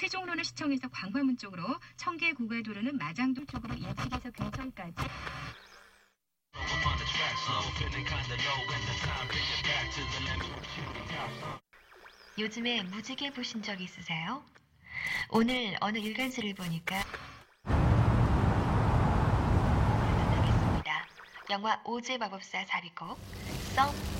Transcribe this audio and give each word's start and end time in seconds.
세종로는 0.00 0.42
시청에서 0.44 0.88
광화문 0.88 1.36
쪽으로 1.36 1.78
청계 1.98 2.32
고가도로는 2.32 2.96
마장동 2.96 3.44
쪽으로 3.44 3.74
인측에서 3.74 4.30
경천까지 4.30 4.96
요즘에 12.38 12.82
무지개 12.84 13.30
보신 13.34 13.62
적 13.62 13.78
있으세요? 13.78 14.42
오늘 15.28 15.76
어느 15.82 15.98
일간지를 15.98 16.54
보니까. 16.54 17.04
영화 21.50 21.78
오즈의 21.84 22.16
마법사 22.16 22.64
사비곡 22.64 23.18
Somewhere 23.72 24.19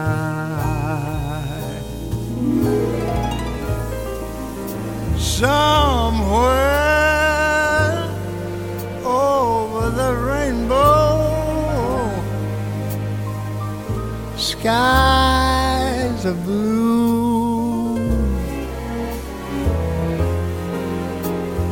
Somewhere 5.41 6.53
over 9.03 9.89
the 9.89 10.13
rainbow, 10.29 11.17
skies 14.37 16.25
are 16.27 16.35
blue, 16.45 17.97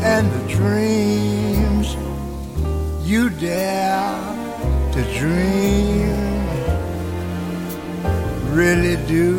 and 0.01 0.25
the 0.31 0.43
dreams 0.55 1.95
you 3.07 3.29
dare 3.29 4.17
to 4.93 5.01
dream 5.19 6.17
really 8.51 8.97
do 9.05 9.38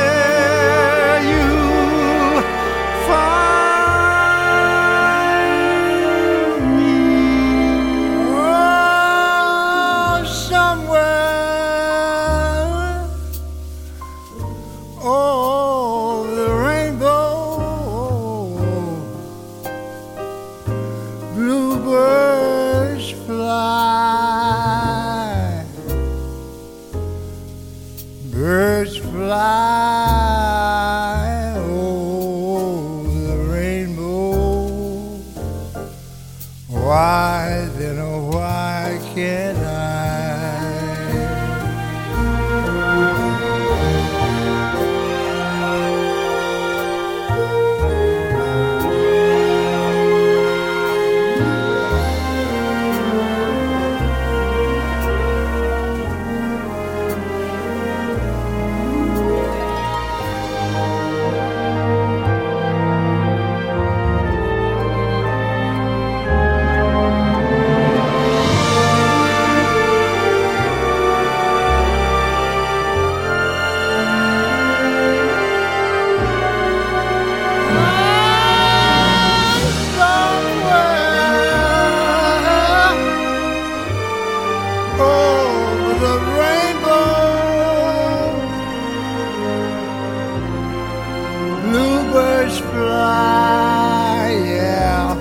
birds 92.51 92.59
fly, 92.71 94.31
yeah. 94.45 95.15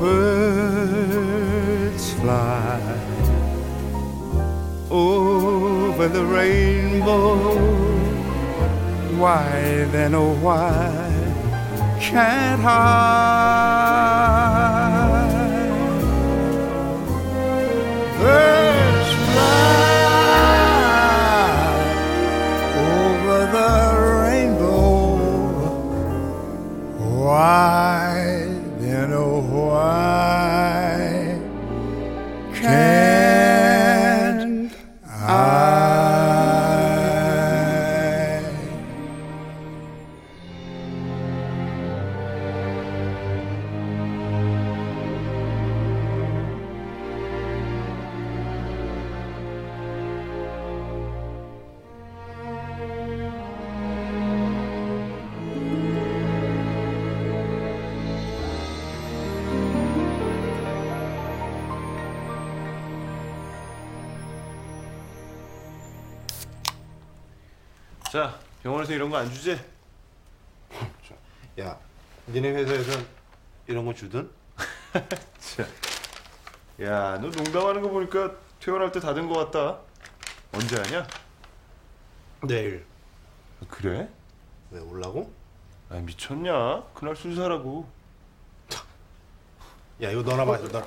Birds 0.00 1.26
fly 2.14 2.80
over 4.90 6.08
the 6.08 6.24
rainbow. 6.24 7.56
Why 9.18 9.86
then, 9.90 10.14
oh, 10.14 10.34
why 10.34 10.92
can't 12.00 12.62
I? 12.64 12.68
Birds 18.20 18.65
Why 27.36 28.48
then 28.78 29.12
oh 29.12 29.40
why 29.40 31.38
can't 32.54 32.95
자, 68.86 68.92
병원에서 68.92 68.92
이런 68.94 69.10
거 69.10 69.16
안 69.16 69.30
주지? 69.32 69.58
야, 71.60 71.78
니네 72.28 72.50
회사에선 72.50 73.06
이런 73.66 73.84
거 73.84 73.92
주든? 73.92 74.30
자, 75.38 75.66
야, 76.82 77.18
너 77.18 77.28
농담하는 77.30 77.82
거 77.82 77.88
보니까 77.88 78.34
퇴원할 78.60 78.92
때 78.92 79.00
다 79.00 79.12
된 79.14 79.28
거 79.28 79.44
같다. 79.44 79.80
언제 80.52 80.76
하냐? 80.76 81.06
내일 82.44 82.86
그래? 83.68 84.08
왜 84.70 84.80
올라고? 84.80 85.32
아 85.90 85.96
미쳤냐? 85.96 86.84
그날 86.94 87.16
순사라고. 87.16 87.88
야, 90.02 90.10
이거 90.10 90.22
너나 90.22 90.44
마셔, 90.44 90.68
너. 90.68 90.82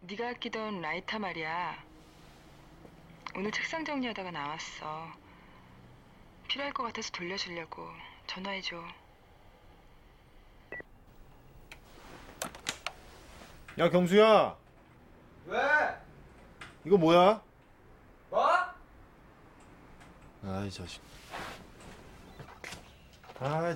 네가 0.00 0.30
아끼던 0.30 0.80
라이터 0.82 1.18
말이야. 1.18 1.91
오늘 3.34 3.50
책상 3.50 3.84
정리하다가 3.84 4.30
나왔어. 4.30 5.10
필요할 6.48 6.74
것 6.74 6.82
같아서 6.82 7.10
돌려주려고 7.12 7.88
전화해줘. 8.26 8.76
야, 13.78 13.88
경수야. 13.88 14.54
왜? 15.46 15.60
이거 16.84 16.98
뭐야? 16.98 17.40
뭐? 18.28 18.46
아이, 20.44 20.70
자식. 20.70 21.00
아, 23.40 23.74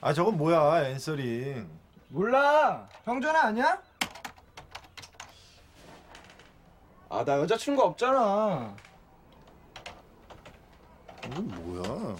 아 0.00 0.12
저건 0.14 0.38
뭐야, 0.38 0.88
answering. 0.88 1.68
몰라. 2.08 2.88
형 3.04 3.20
전화 3.20 3.48
아니야? 3.48 3.82
아, 7.12 7.22
나 7.26 7.38
여자친구 7.40 7.82
없잖아. 7.82 8.74
이건 11.26 11.46
뭐야? 11.48 12.16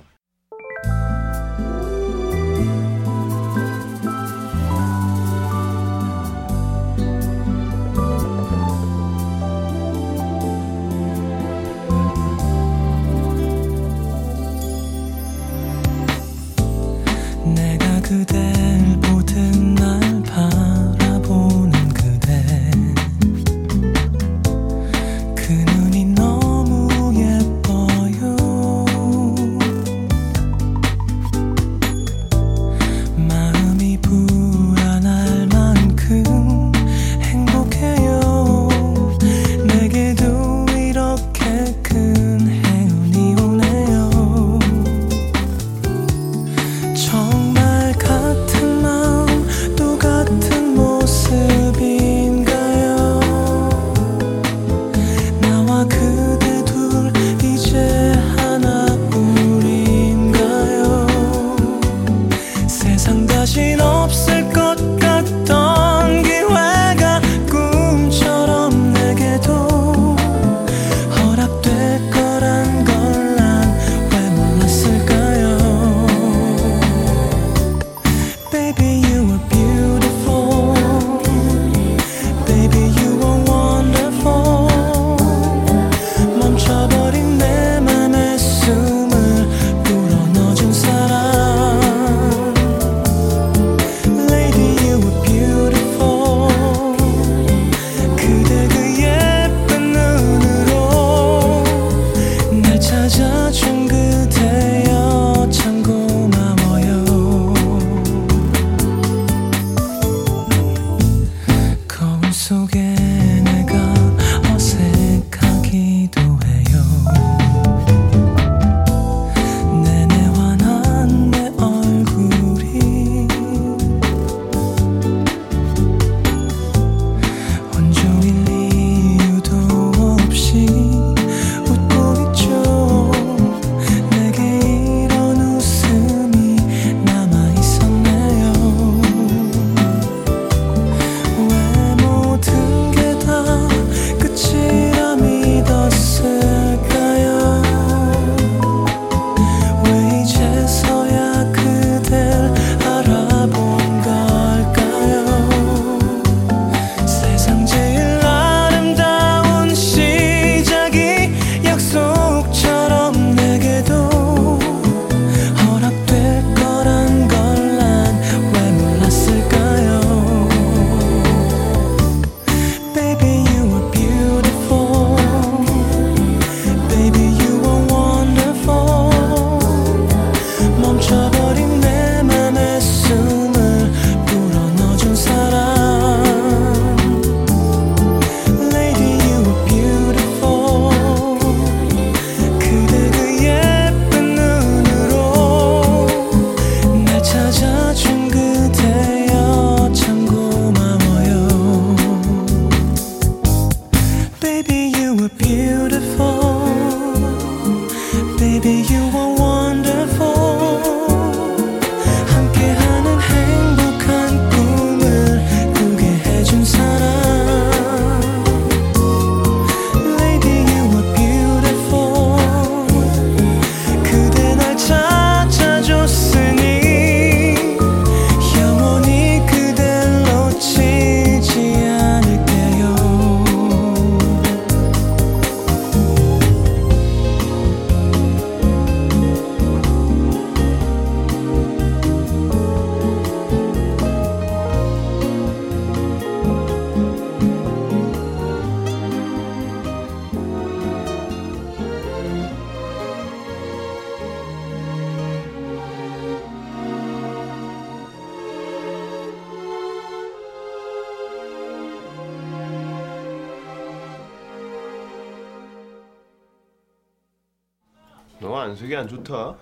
안색이 268.63 268.95
안 268.97 269.09
좋다. 269.09 269.57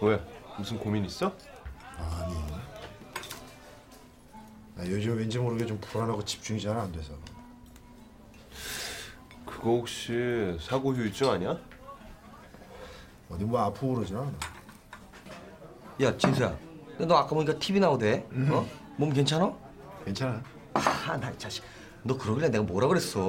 왜? 0.00 0.20
무슨 0.58 0.78
고민 0.78 1.04
있어? 1.04 1.32
아니. 1.98 2.34
나 4.74 4.86
요즘 4.90 5.16
왠지 5.16 5.38
모르게 5.38 5.66
좀 5.66 5.78
불안하고 5.80 6.24
집중이 6.24 6.60
잘 6.60 6.76
안 6.76 6.90
돼서. 6.92 7.12
그거 9.44 9.70
혹시 9.70 10.56
사고 10.60 10.92
후유증 10.92 11.30
아니야? 11.30 11.56
어디 13.30 13.44
뭐 13.44 13.60
아프고 13.60 13.94
그러진 13.94 14.16
않아. 14.16 14.32
야 16.02 16.16
진수야 16.16 16.56
너 16.98 17.16
아까 17.16 17.28
보니까 17.30 17.58
TV 17.58 17.80
나오대 17.80 18.26
어? 18.50 18.66
몸 18.96 19.12
괜찮아? 19.12 19.52
괜찮아. 20.04 20.42
아 20.74 21.16
나 21.16 21.30
이 21.30 21.38
자식 21.38 21.64
너 22.02 22.16
그러길래 22.18 22.50
내가 22.50 22.62
뭐라 22.64 22.86
그랬어 22.88 23.20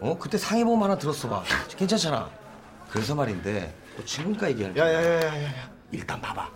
어? 0.00 0.16
그때 0.20 0.38
상해보험 0.38 0.80
하나 0.82 0.96
들었어 0.96 1.28
봐 1.28 1.42
괜찮잖아 1.76 2.30
그래서 2.90 3.14
말인데 3.16 3.74
너 3.96 4.04
지금까 4.04 4.48
얘기할 4.50 4.76
야야야야야. 4.76 5.70
일단 5.90 6.20
봐봐 6.20 6.48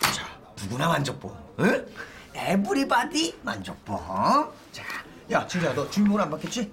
자 0.00 0.26
누구나 0.62 0.88
만족보 0.88 1.34
응? 1.60 1.86
에브리바디 2.34 3.38
만족보 3.42 3.94
어? 3.94 4.52
자야 4.72 5.46
진수야 5.46 5.74
너 5.74 5.88
주민번호 5.88 6.24
안 6.24 6.30
받겠지? 6.30 6.70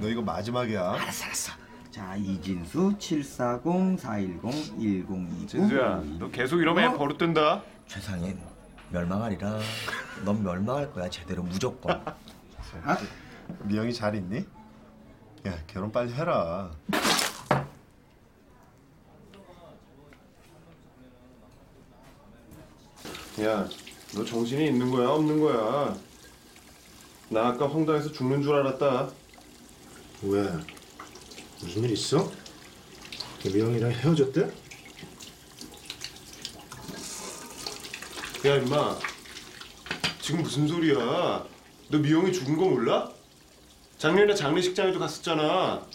너 0.00 0.08
이거 0.08 0.20
마지막이야. 0.20 0.92
알았어 0.92 1.24
알았어 1.24 1.52
자 1.90 2.14
이진수 2.16 2.94
740 2.98 3.98
410 3.98 4.42
1029 4.42 5.46
진수야, 5.46 6.02
너 6.18 6.30
계속 6.30 6.60
이러면 6.60 6.90
어? 6.90 6.94
애 6.94 6.98
버릇된다. 6.98 7.62
최상인 7.86 8.38
멸망하리라 8.90 9.58
넌 10.24 10.42
멸망할 10.42 10.92
거야 10.92 11.08
제대로 11.08 11.42
무조건 11.42 12.02
미영이 13.62 13.92
잘 13.94 14.14
있니? 14.14 14.46
야 15.46 15.54
결혼 15.66 15.90
빨리 15.90 16.12
해라. 16.12 16.70
야, 23.40 23.68
너 24.14 24.24
정신이 24.24 24.66
있는 24.66 24.90
거야, 24.90 25.08
없는 25.10 25.40
거야? 25.40 25.96
나 27.28 27.48
아까 27.48 27.68
황당해서 27.68 28.10
죽는 28.12 28.42
줄 28.42 28.54
알았다. 28.54 29.10
왜? 30.22 30.50
무슨 31.60 31.84
일 31.84 31.92
있어? 31.92 32.30
미영이랑 33.44 33.92
헤어졌대? 33.92 34.40
야, 38.46 38.56
임마. 38.56 38.98
지금 40.20 40.42
무슨 40.42 40.66
소리야? 40.66 41.44
너 41.90 41.98
미영이 41.98 42.32
죽은 42.32 42.56
거 42.56 42.64
몰라? 42.64 43.10
작년에 43.98 44.34
장례식장에도 44.34 44.98
갔었잖아. 44.98 45.86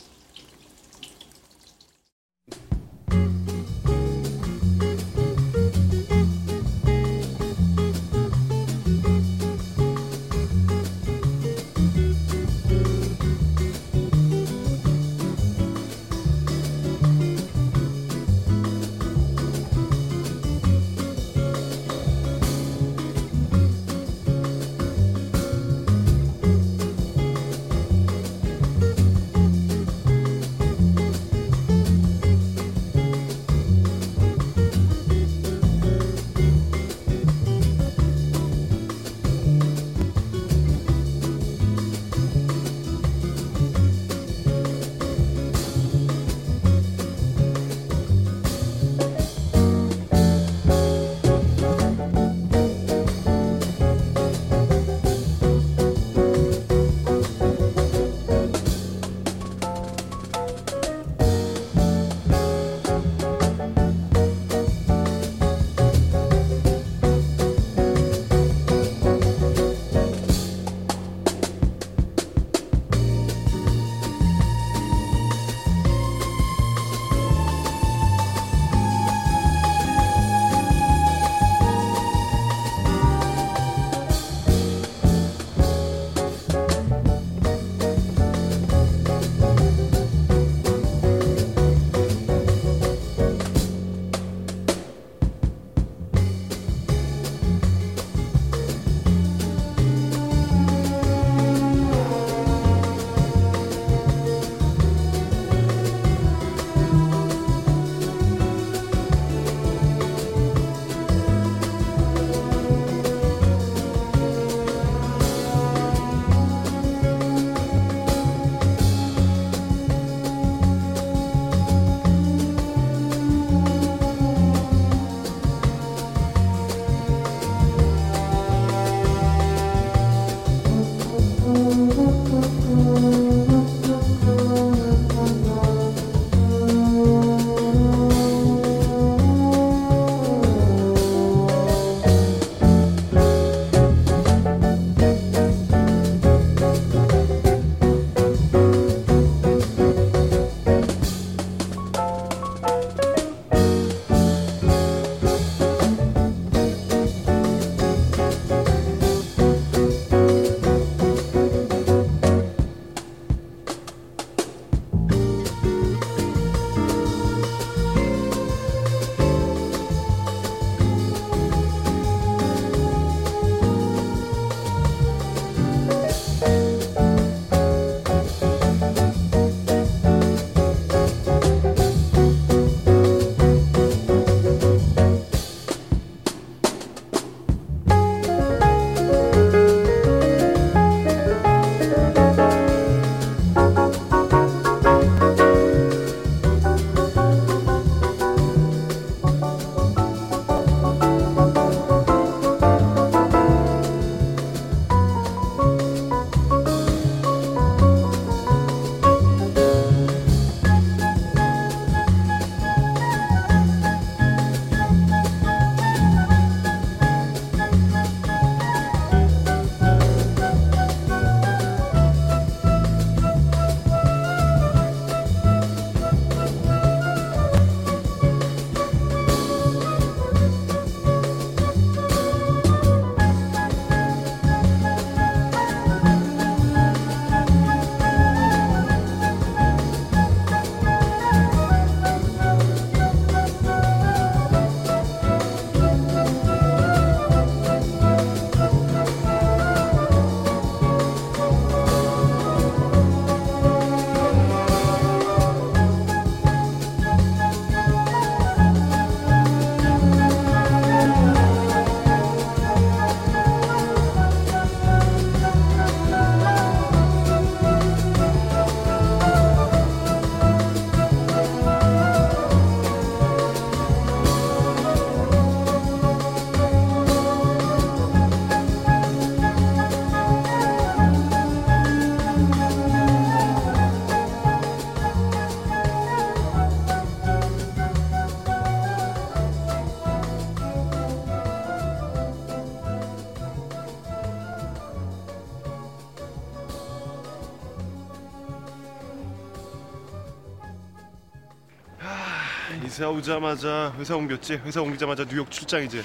이사 303.03 303.09
오자마자 303.09 303.93
회사 303.97 304.15
옮겼지. 304.15 304.53
회사 304.63 304.81
옮기자마자 304.81 305.25
뉴욕 305.25 305.51
출장이지. 305.51 306.01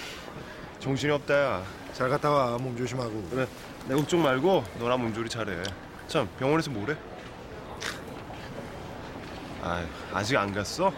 정신이 0.81 1.13
없다 1.13 1.33
야. 1.33 1.63
잘 1.93 2.09
갔다 2.09 2.29
와. 2.29 2.59
몸 2.59 2.77
조심하고. 2.77 3.29
그래. 3.31 3.47
내 3.87 3.95
걱정 3.95 4.21
말고 4.21 4.65
너나 4.81 4.97
몸조리 4.97 5.29
잘해. 5.29 5.63
참 6.09 6.29
병원에서 6.41 6.73
뭐래? 6.73 6.97
아 9.63 9.85
아직 10.13 10.37
안 10.37 10.53
갔어? 10.53 10.93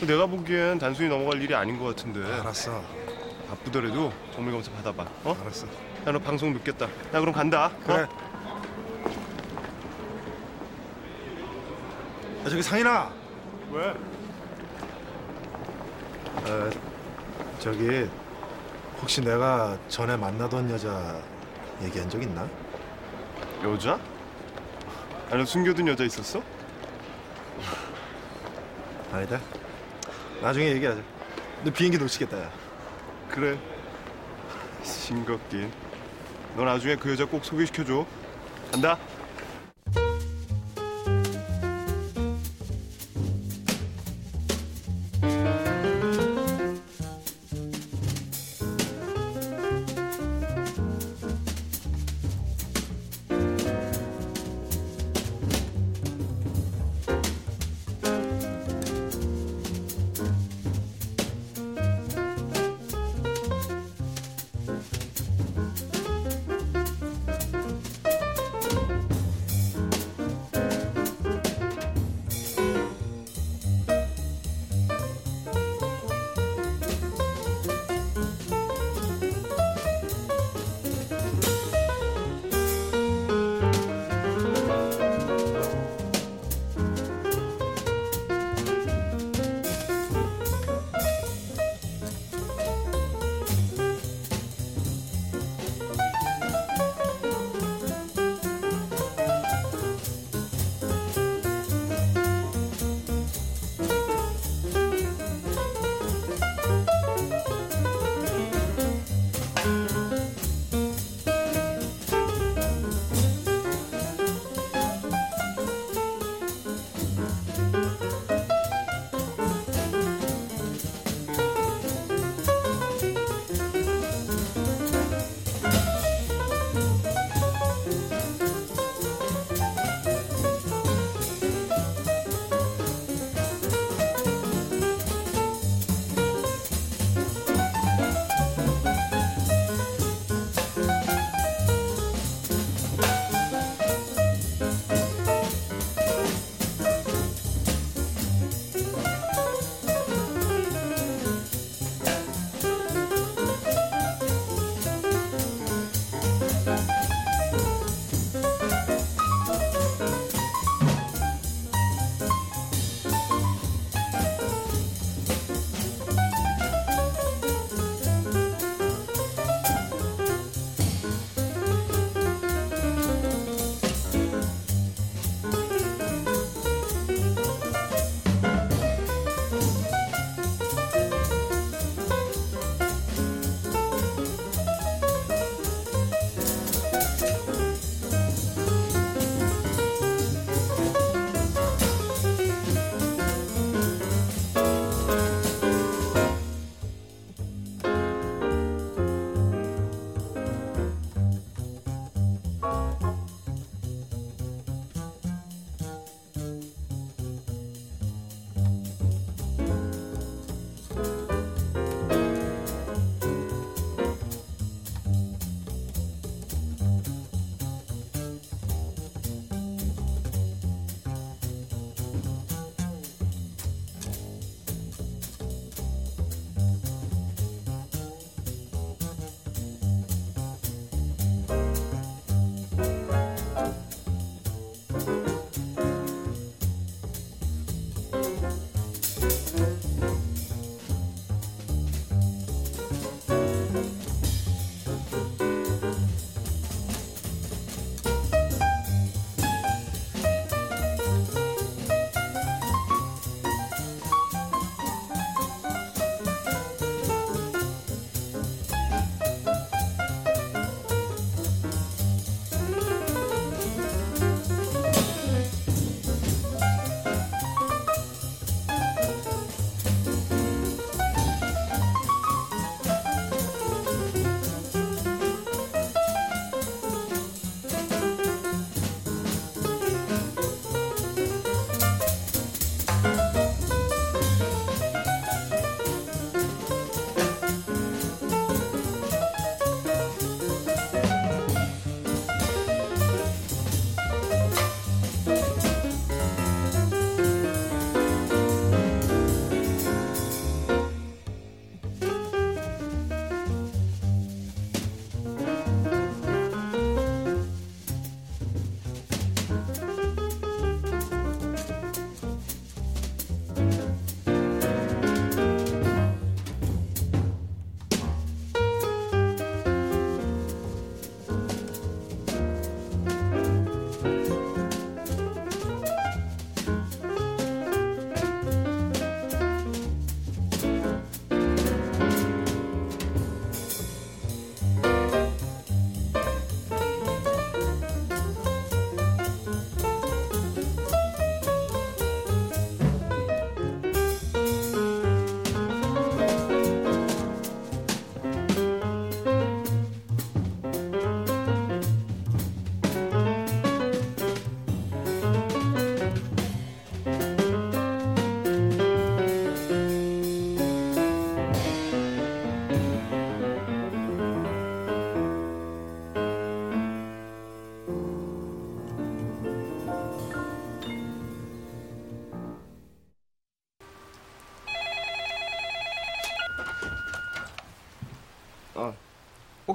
내가 0.00 0.26
보기엔 0.26 0.80
단순히 0.80 1.08
넘어갈 1.08 1.40
일이 1.40 1.54
아닌 1.54 1.78
것 1.78 1.94
같은데. 1.94 2.20
알았어. 2.40 2.82
바쁘더라도 3.50 4.12
정밀 4.34 4.50
검사 4.50 4.72
받아봐. 4.72 5.06
어? 5.22 5.36
알았어. 5.42 5.68
야 6.08 6.10
너 6.10 6.18
방송 6.18 6.52
늦겠다. 6.54 6.88
나 7.12 7.20
그럼 7.20 7.32
간다. 7.32 7.70
그래. 7.86 7.98
어? 7.98 8.00
야, 12.44 12.48
저기 12.50 12.60
상인아. 12.64 13.12
왜? 13.70 13.94
어, 16.46 16.70
저기 17.58 18.08
혹시 19.00 19.20
내가 19.20 19.76
전에 19.88 20.16
만나던 20.16 20.70
여자 20.70 21.20
얘기한 21.82 22.08
적 22.08 22.22
있나? 22.22 22.48
여자? 23.62 23.98
아니 25.30 25.44
숨겨둔 25.44 25.88
여자 25.88 26.04
있었어? 26.04 26.42
아니다. 29.12 29.40
나중에 30.40 30.68
얘기하자. 30.68 31.00
너 31.64 31.72
비행기 31.72 31.98
놓치겠다. 31.98 32.38
야. 32.40 32.50
그래. 33.30 33.58
싱겁긴. 34.82 35.72
너 36.56 36.64
나중에 36.64 36.96
그 36.96 37.10
여자 37.10 37.24
꼭 37.24 37.44
소개시켜줘. 37.44 38.06
간다. 38.72 38.98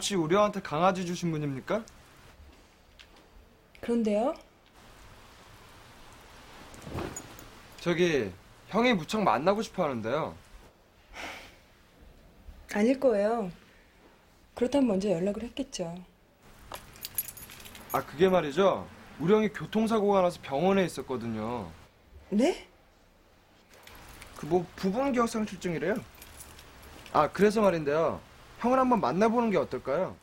혹시 0.03 0.15
우리한테 0.15 0.61
강아지 0.61 1.05
주신 1.05 1.31
분입니까? 1.31 1.81
그런데요? 3.79 4.33
저기 7.79 8.29
형이 8.67 8.95
무척 8.95 9.23
만나고 9.23 9.61
싶어 9.61 9.83
하는데요. 9.85 10.35
아닐 12.73 12.99
거예요. 12.99 13.49
그렇다면 14.55 14.89
먼저 14.89 15.09
연락을 15.09 15.43
했겠죠. 15.43 15.95
아 17.93 18.05
그게 18.05 18.27
말이죠. 18.27 18.85
우리 19.21 19.31
형이 19.33 19.53
교통사고가 19.53 20.21
나서 20.21 20.37
병원에 20.41 20.83
있었거든요. 20.83 21.71
네? 22.29 22.67
그 24.35 24.47
뭐 24.47 24.65
부분 24.75 25.13
기억상 25.13 25.45
출증이래요. 25.45 25.95
아 27.13 27.29
그래서 27.31 27.61
말인데요. 27.61 28.19
형을 28.63 28.79
한번 28.79 29.01
만나보는 29.01 29.49
게 29.51 29.57
어떨까요? 29.57 30.15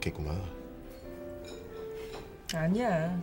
있겠구만. 0.00 0.42
아니야. 2.54 3.22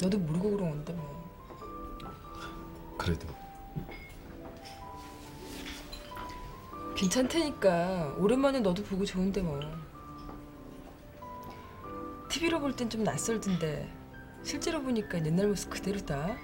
너도 0.00 0.18
모르고 0.18 0.50
그런 0.52 0.70
건데 0.70 0.92
뭐. 0.94 1.28
그래도 2.96 3.26
괜찮다니까. 6.96 8.16
오랜만에 8.18 8.60
너도 8.60 8.82
보고 8.82 9.04
좋은데 9.04 9.42
뭐. 9.42 9.60
TV로 12.28 12.60
볼 12.60 12.72
땐 12.74 12.88
좀 12.90 13.04
낯설던데 13.04 13.88
실제로 14.42 14.82
보니까 14.82 15.24
옛날 15.24 15.48
모습 15.48 15.70
그대로다. 15.70 16.36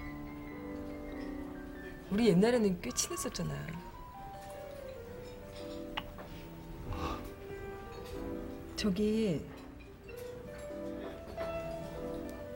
우리 2.10 2.28
옛날에는 2.28 2.80
꽤 2.80 2.90
친했었잖아. 2.90 3.54
저기 8.76 9.44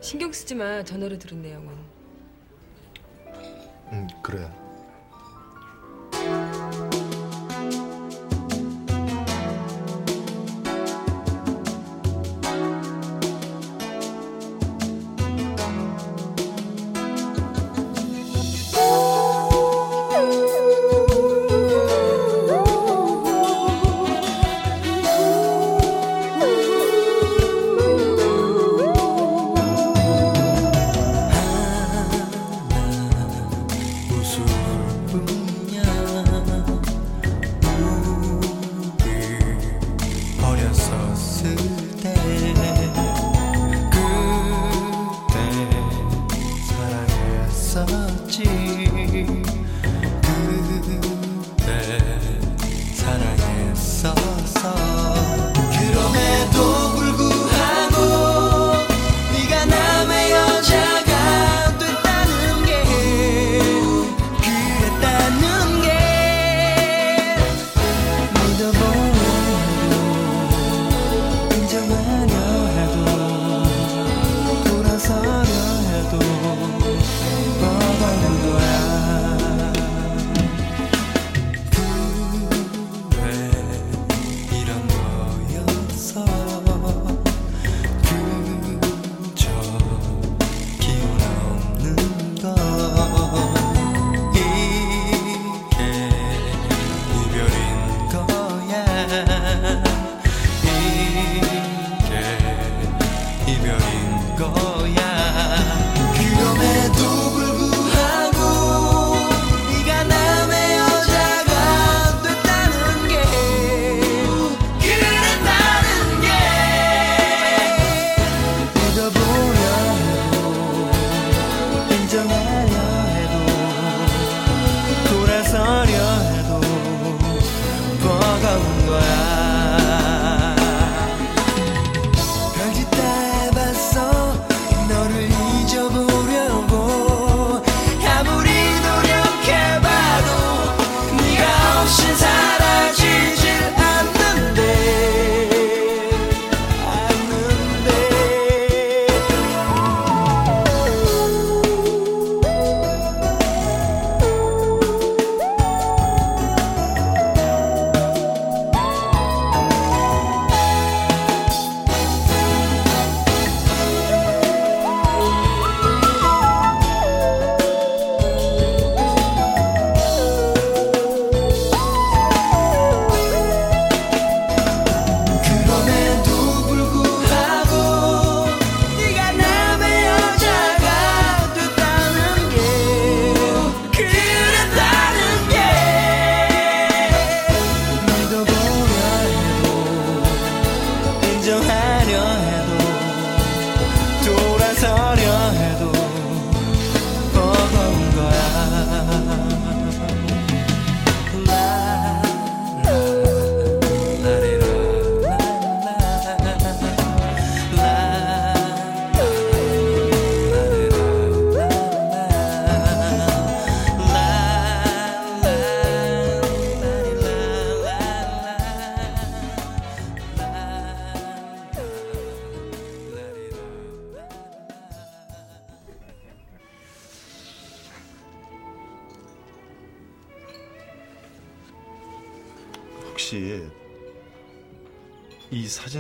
신경 0.01 0.33
쓰지 0.33 0.55
마. 0.55 0.83
전화로 0.83 1.19
들은 1.19 1.43
내용은. 1.43 1.75
음, 3.93 4.09
그래. 4.23 4.49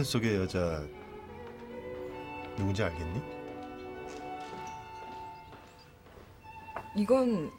속의 0.09 0.37
여자 0.37 0.83
누군지 2.57 2.83
알겠니? 2.83 3.21
이건 6.97 7.51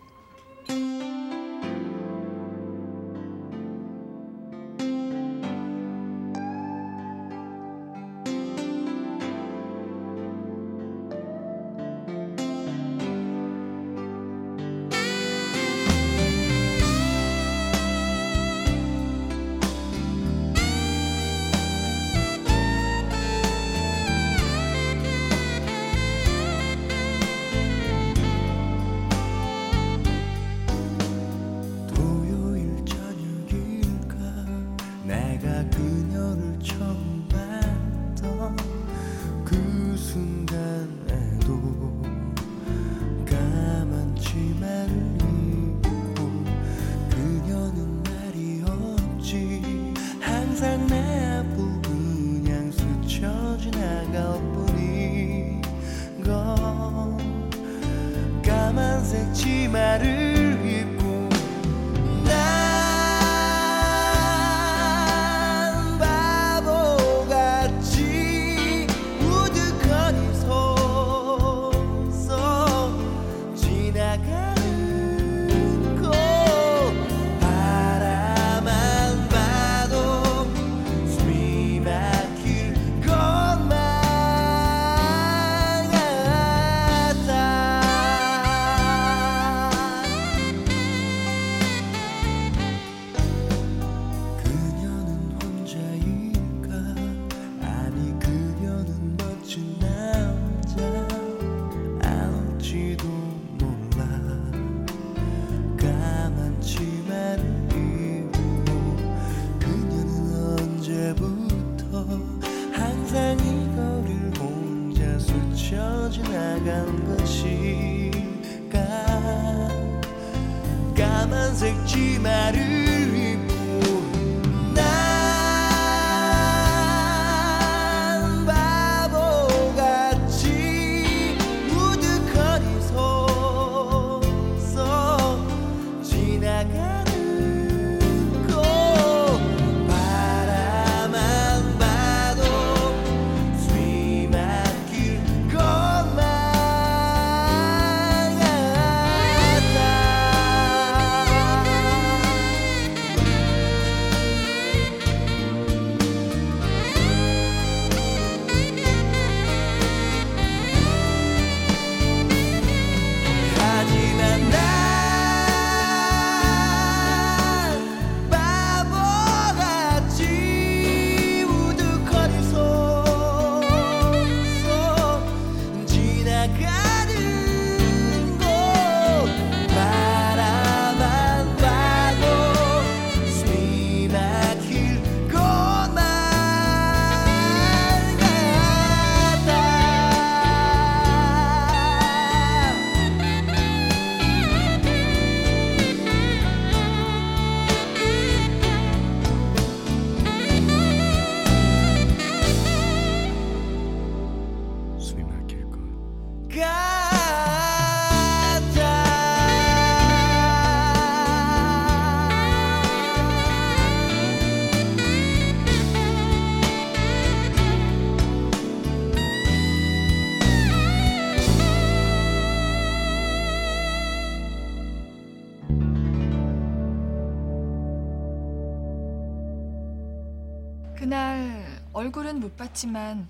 얼굴은 232.39 232.41
못 232.41 232.57
봤지만 232.57 233.27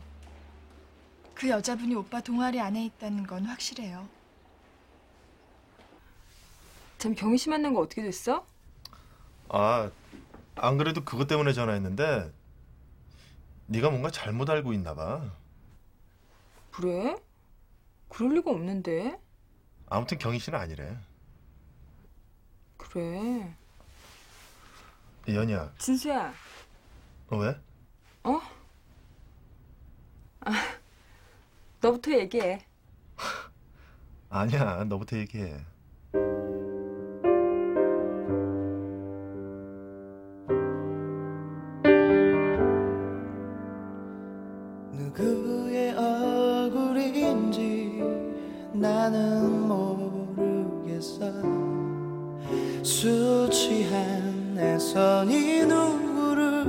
그 1.34 1.49
여자분이 1.49 1.95
오빠 1.95 2.22
동아리 2.22 2.62
안에 2.62 2.86
있다는 2.86 3.26
건 3.26 3.45
확실해요. 3.45 4.07
참 6.97 7.16
경희 7.16 7.38
씨 7.38 7.49
만난 7.49 7.74
거 7.74 7.82
어떻게 7.82 8.03
됐어? 8.03 8.45
아, 9.49 9.91
안 10.55 10.78
그래도 10.78 11.03
그것 11.03 11.28
때문에 11.28 11.53
전화했는데 11.53 12.32
네가 13.68 13.89
뭔가 13.89 14.12
잘못 14.12 14.49
알고 14.49 14.74
있나 14.74 14.93
봐. 14.93 15.34
그래? 16.72 17.16
그럴 18.10 18.36
리가 18.36 18.51
없는데. 18.51 19.20
아무튼 19.88 20.18
경희 20.18 20.39
씨는 20.39 20.60
아니래. 20.60 20.97
그래. 22.78 23.55
연이야, 25.28 25.74
진수야. 25.78 26.34
어, 27.30 27.38
왜? 27.38 27.60
어? 28.24 28.59
아, 30.41 30.51
너부터 31.81 32.11
얘기해. 32.11 32.65
아니야, 34.29 34.83
너부터 34.85 35.17
얘기해. 35.17 35.65
누구의 44.93 45.93
얼굴인지 45.95 47.59
나는 48.73 49.67
모르겠어 49.67 51.31
술 52.83 53.49
취한 53.51 54.53
내 54.55 54.77
손이 54.77 55.65
누구를 55.65 56.65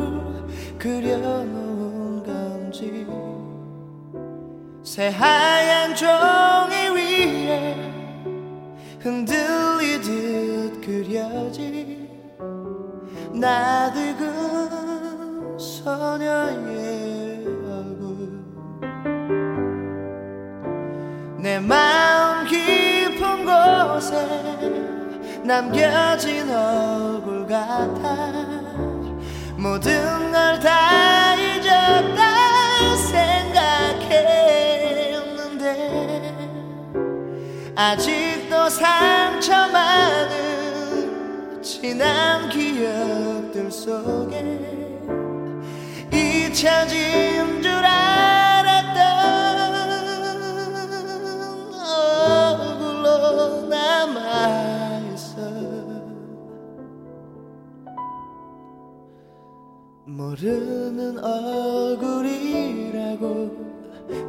그려놓 0.78 1.59
새하얀 4.90 5.94
종이 5.94 6.88
위에 6.96 7.76
흔들리듯 8.98 10.80
그려진 10.84 12.08
나득은 13.32 14.28
소녀의 15.56 17.46
얼굴. 17.46 18.42
내 21.38 21.60
마음 21.60 22.44
깊은 22.48 23.44
곳에 23.44 24.26
남겨진 25.44 26.50
얼굴 26.50 27.46
같아. 27.46 28.16
모든 29.56 30.32
걸다 30.32 31.29
잊었다 31.29 31.29
아직도 37.82 38.68
상처 38.68 39.66
많은 39.68 41.62
지난 41.62 42.50
기억들 42.50 43.70
속에 43.70 44.60
잊혀진 46.12 47.62
줄 47.62 47.72
알았던 47.72 49.00
얼굴로 52.52 53.68
남아있어. 53.68 55.40
모르는 60.04 61.24
얼굴이라고 61.24 62.50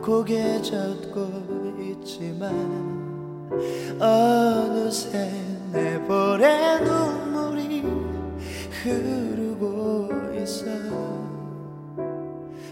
고개 0.02 0.62
젓고 0.62 1.76
있지만 1.82 3.01
어느새 3.99 5.30
내 5.72 5.99
볼에 6.06 6.80
눈물이 6.80 7.84
흐르고 8.84 10.10
있어. 10.41 10.66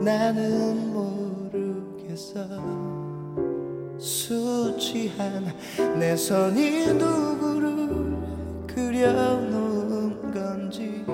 나는 0.01 0.94
모르겠어. 0.94 2.40
수치한 3.98 5.53
내 5.98 6.16
손이 6.16 6.86
누구를 6.94 8.16
그려놓은 8.66 10.32
건지. 10.32 11.05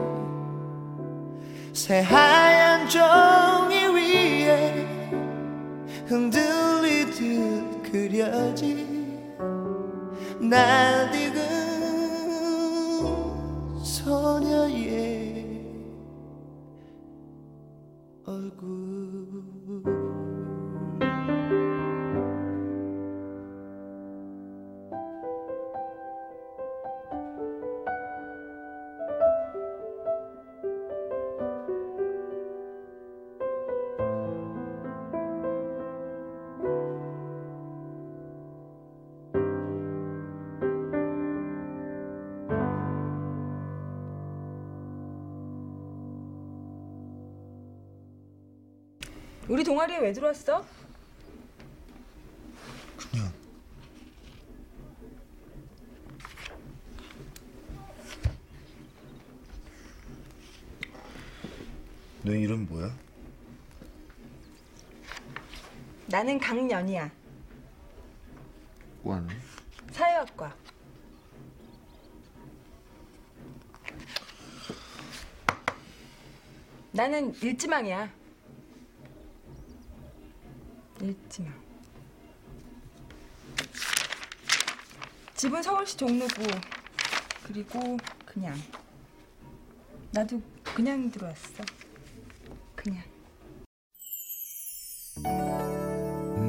새하얀 1.73 2.89
종이 2.89 3.87
위에 3.93 4.87
흔들리듯 6.07 7.83
그려진 7.91 9.21
낯익은 10.39 11.41
소녀의 13.83 15.06
얼굴 18.27 20.26
동아리에 49.87 49.99
왜 49.99 50.13
들어왔어? 50.13 50.65
그냥 53.11 53.33
너 62.23 62.33
이름 62.33 62.67
뭐야? 62.67 62.93
나는 66.07 66.39
강연이야. 66.39 67.11
원 69.05 69.29
사회학과. 69.93 70.55
나는 76.93 77.35
일지망이야. 77.43 78.26
일지망. 81.07 81.53
집은 85.35 85.63
서울시 85.63 85.97
종로구. 85.97 86.43
그리고 87.45 87.97
그냥. 88.25 88.57
나도 90.11 90.41
그냥 90.63 91.11
들어왔어. 91.11 91.65
그냥. 92.75 93.03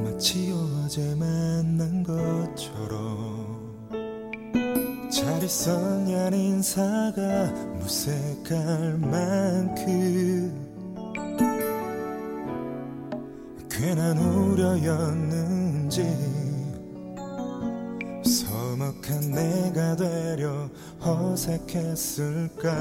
마치 0.04 0.52
어제 0.52 1.14
만난 1.14 2.02
것처럼 2.02 3.58
잘 5.10 5.42
있었냐는 5.42 6.38
인사가 6.38 7.46
무색할 7.78 8.98
만큼 8.98 10.47
괜한 13.78 14.18
우려였는지 14.18 16.02
서먹한 18.24 19.30
내가 19.30 19.94
되려 19.94 20.68
어색했을까? 21.00 22.72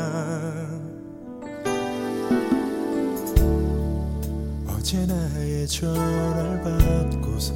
어제 4.67 5.05
나의 5.05 5.67
전화를 5.67 6.61
받고서 6.63 7.53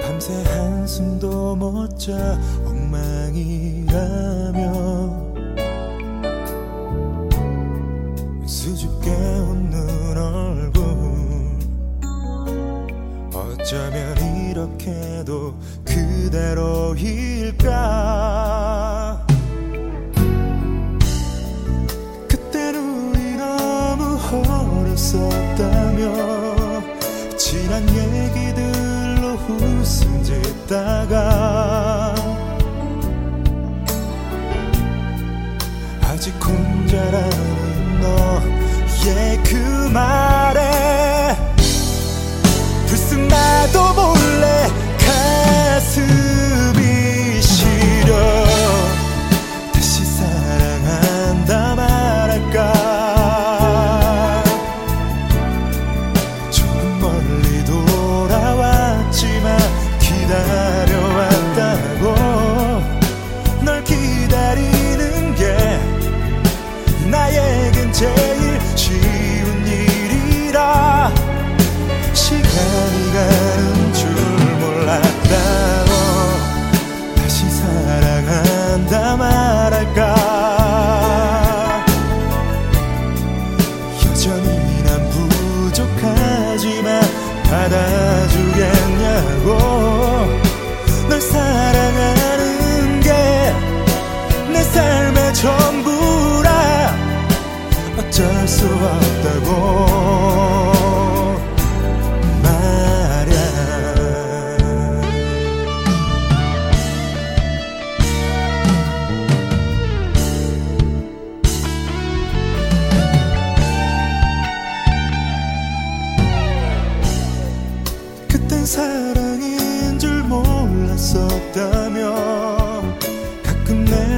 밤새 0.00 0.42
한숨도 0.44 1.54
못 1.56 1.98
자 1.98 2.14
엉망이라 2.64 4.39
그대로일까 16.40 18.09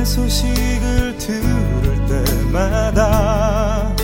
소식을 0.04 1.16
들을 1.18 2.06
때마다 2.06 3.94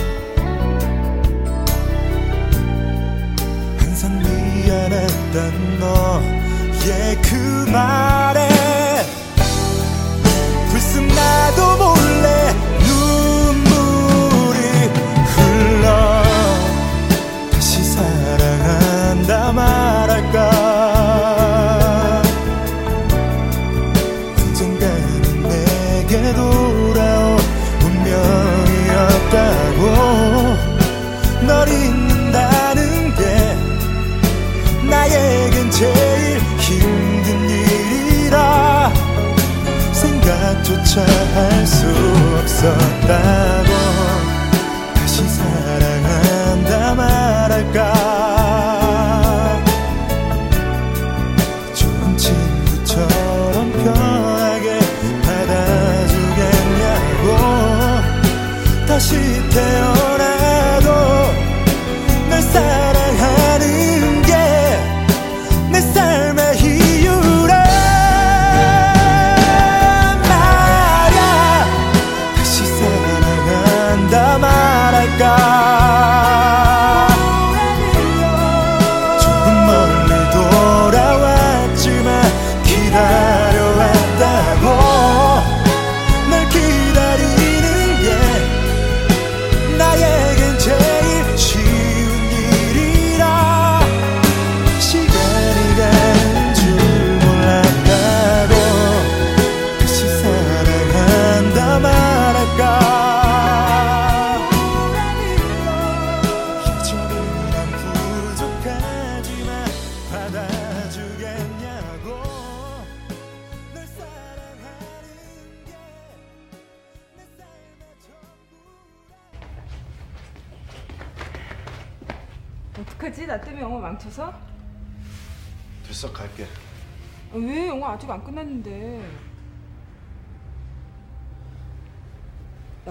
항상 3.77 4.17
미안했던 4.19 5.79
너의 5.79 6.39
예, 6.87 7.21
그 7.21 7.69
말에 7.69 8.49
불쑥 10.71 11.03
나도 11.03 11.68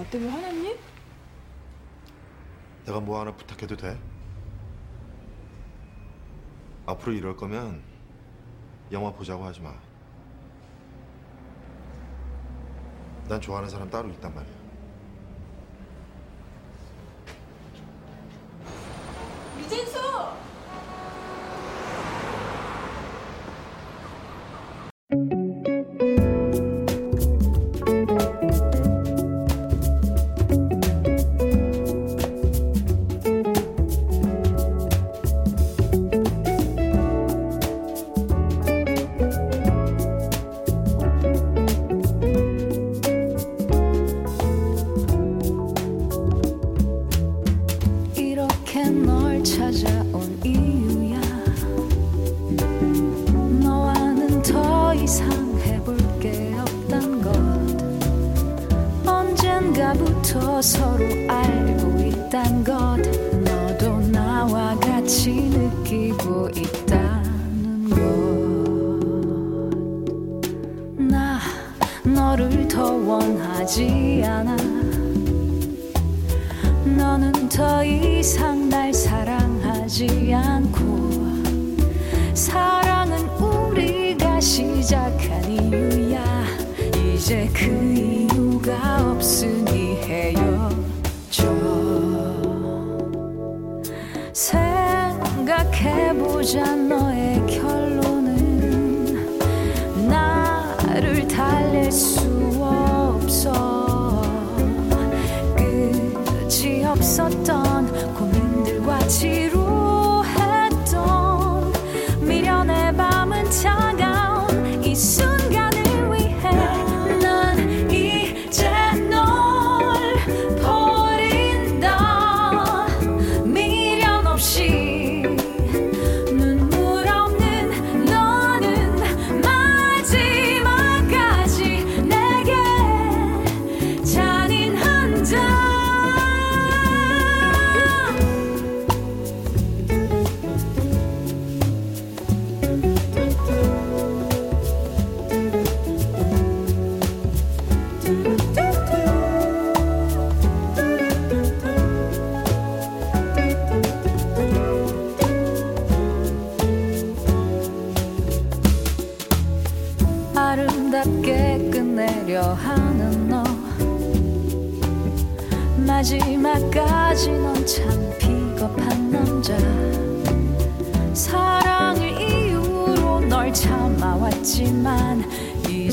때문에 0.09 0.31
화났니? 0.31 0.79
내가 2.85 2.99
뭐 2.99 3.19
하나 3.19 3.31
부탁해도 3.35 3.77
돼? 3.77 3.99
앞으로 6.85 7.13
이럴 7.13 7.35
거면 7.35 7.83
영화 8.91 9.11
보자고 9.11 9.43
하지 9.45 9.61
마. 9.61 9.73
난 13.27 13.39
좋아하는 13.39 13.69
사람 13.69 13.89
따로 13.89 14.09
있단 14.09 14.33
말이야. 14.33 14.58
서로 60.61 61.05
알고 61.27 61.99
있단 61.99 62.63
것. 62.65 62.97
너도 63.43 63.99
나와 64.11 64.75
같이 64.75 65.31
느끼고 65.31 66.49
있다는 66.49 67.89
것나 70.97 71.39
너를 72.03 72.67
더 72.67 72.91
원하지 72.91 74.21
않아. 74.25 74.57
너는 76.97 77.47
더 77.47 77.83
이상 77.83 78.67
날 78.67 78.93
사랑하지 78.93 80.33
않고. 80.33 81.09
사랑은 82.33 83.29
우리가 83.29 84.41
시작한 84.41 85.49
이유야. 85.49 86.45
이제 87.15 87.49
그 87.53 87.65
이유 87.65 88.18
déjà 96.51 96.75
non 96.75 96.98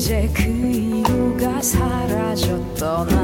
이제 0.07 0.29
그 0.33 0.41
이유가 0.43 1.61
사라졌던 1.61 3.16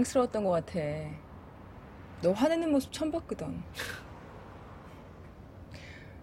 당황스러웠던 0.00 0.44
것 0.44 0.50
같아. 0.50 0.80
너 2.22 2.32
화내는 2.32 2.70
모습 2.70 2.92
처음 2.92 3.10
봤거든. 3.10 3.62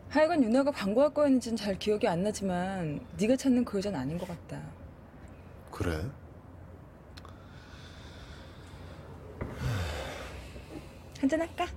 하여간 0.10 0.44
윤아가 0.44 0.72
광고학과였는지는 0.72 1.58
잘 1.58 1.78
기억이 1.78 2.08
안 2.08 2.24
나지만 2.24 3.06
네가 3.20 3.36
찾는 3.36 3.66
그 3.66 3.78
여자는 3.78 4.00
아닌 4.00 4.18
것 4.18 4.28
같다. 4.28 4.62
그래? 5.72 6.10
한잔 11.20 11.42
할까? 11.42 11.68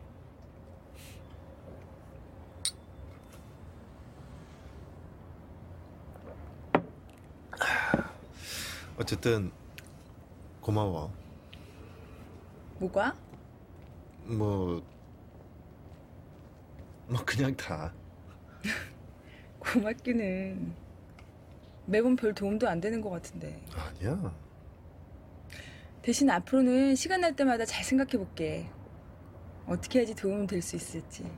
어쨌든 8.99 9.51
고마워. 10.61 11.20
뭐가? 12.81 13.15
뭐, 14.25 14.83
뭐 17.09 17.23
그냥 17.27 17.55
다. 17.55 17.93
고맙기는 19.61 20.73
매번 21.85 22.17
별 22.17 22.33
도움도 22.35 22.67
안 22.69 22.81
되는 22.81 23.01
것 23.03 23.11
같은데. 23.11 23.61
아니야. 23.75 24.35
대신 26.01 26.31
앞으로는 26.31 26.95
시간 26.95 27.21
날 27.21 27.37
때마다 27.37 27.67
잘 27.67 27.85
생각해 27.85 28.13
볼게. 28.13 28.67
어떻게 29.67 29.99
해야지 29.99 30.15
도움이 30.15 30.47
될 30.47 30.63
수 30.63 30.77
있을지. 30.77 31.31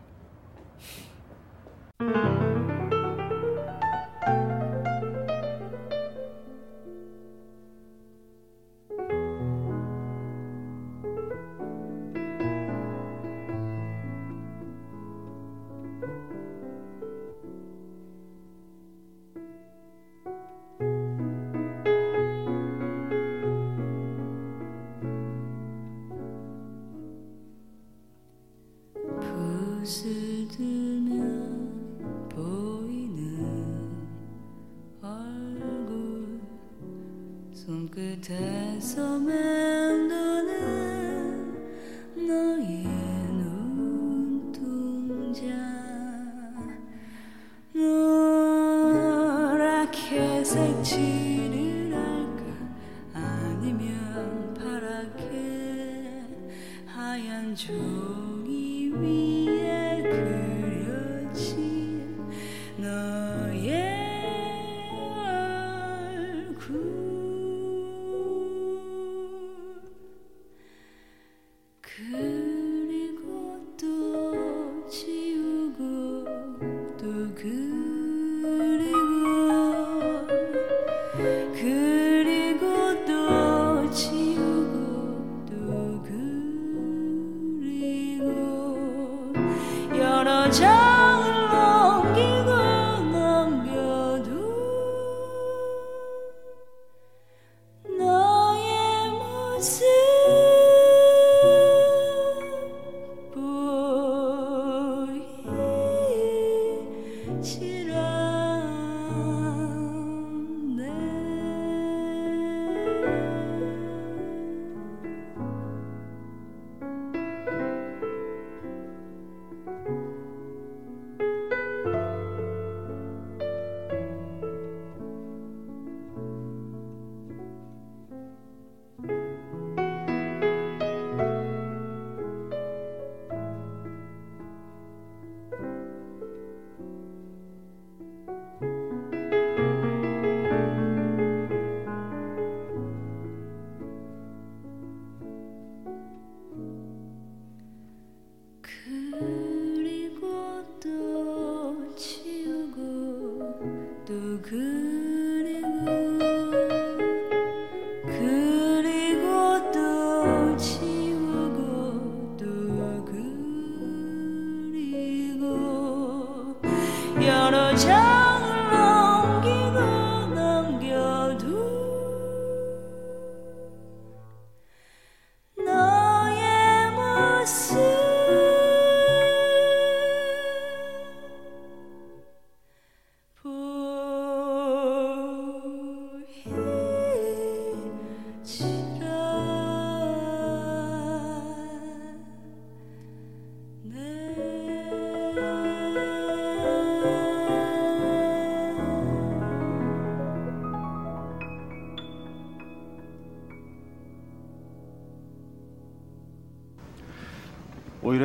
보 107.43 107.82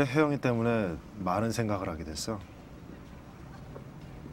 혜영이 0.07 0.39
때문에 0.39 0.95
많은 1.19 1.51
생각을 1.51 1.89
하게 1.89 2.03
됐어. 2.03 2.39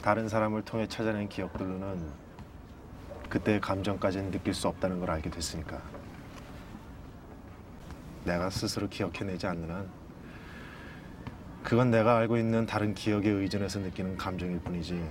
다른 0.03 0.29
사람을 0.29 0.63
통해 0.63 0.87
찾아낸 0.87 1.29
기억들로는 1.29 2.25
그때의 3.29 3.61
감정까지는 3.61 4.31
느낄 4.31 4.55
수 4.55 4.69
없다는 4.69 5.01
걸 5.01 5.11
알게 5.11 5.31
됐으니까. 5.31 5.83
내가 8.25 8.49
스스로 8.51 8.89
기억해내지 8.89 9.47
않는 9.47 9.71
한 9.71 9.91
그건 11.63 11.91
내가 11.91 12.17
알고 12.19 12.37
있는 12.37 12.67
다른 12.67 12.95
기억에 12.95 13.29
의존해서 13.29 13.81
느끼는 13.81 14.17
감정일 14.17 14.61
뿐이지 14.61 15.03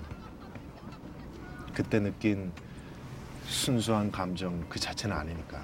그때 1.74 2.00
느낀 2.00 2.52
순수한 3.46 4.12
감정 4.12 4.64
그 4.70 4.80
자체는 4.80 5.16
아니니까. 5.16 5.62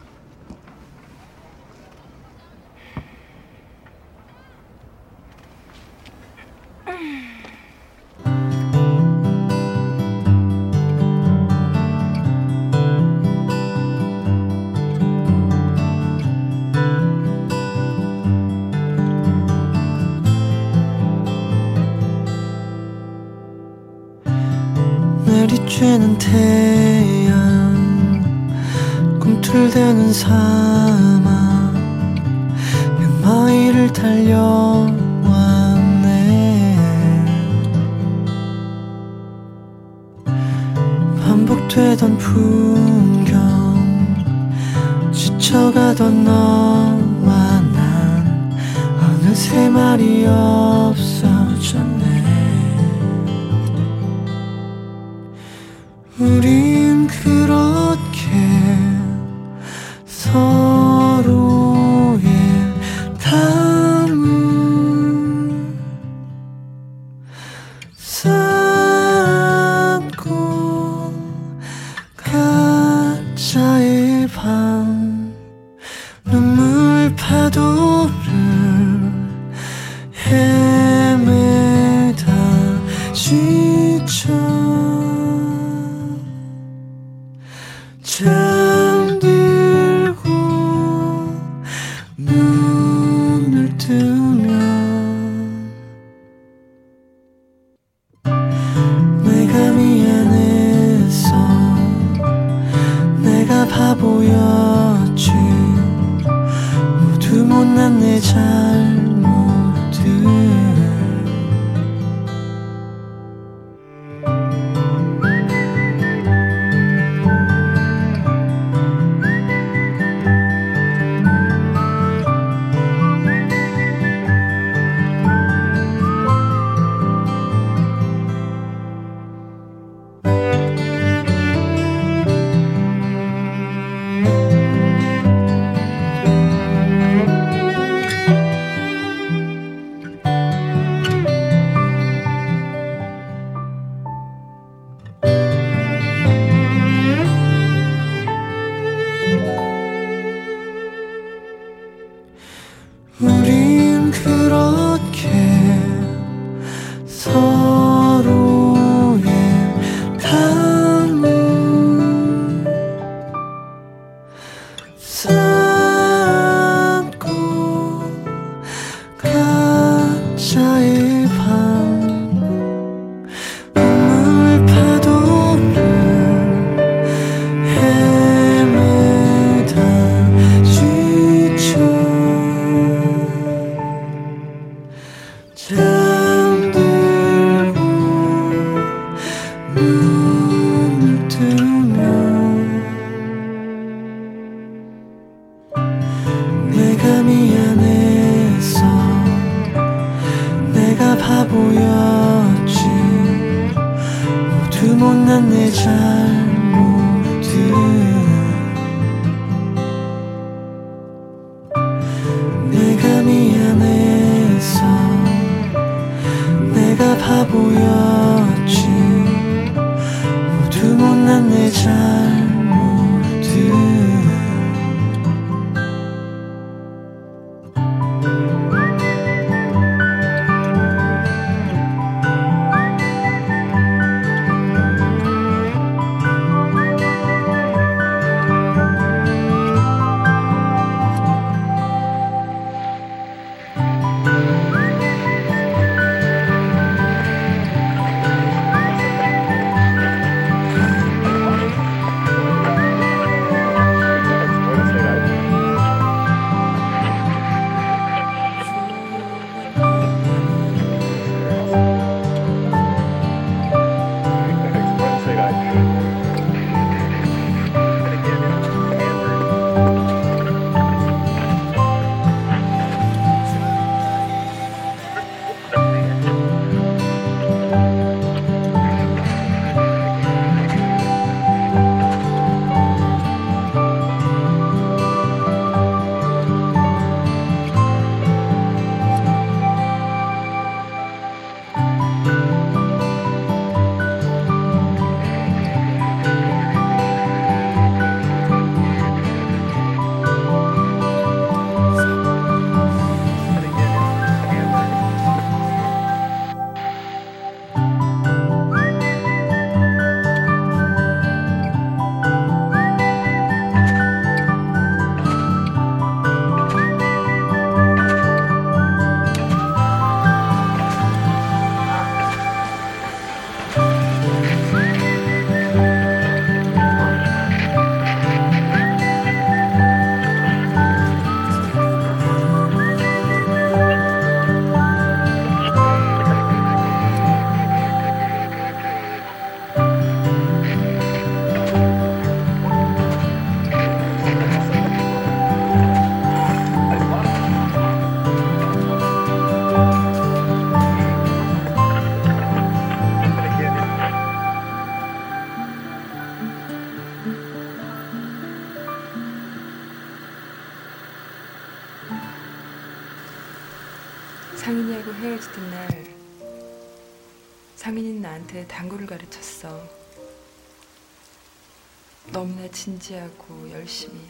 진지하고 372.80 373.72
열심히 373.72 374.22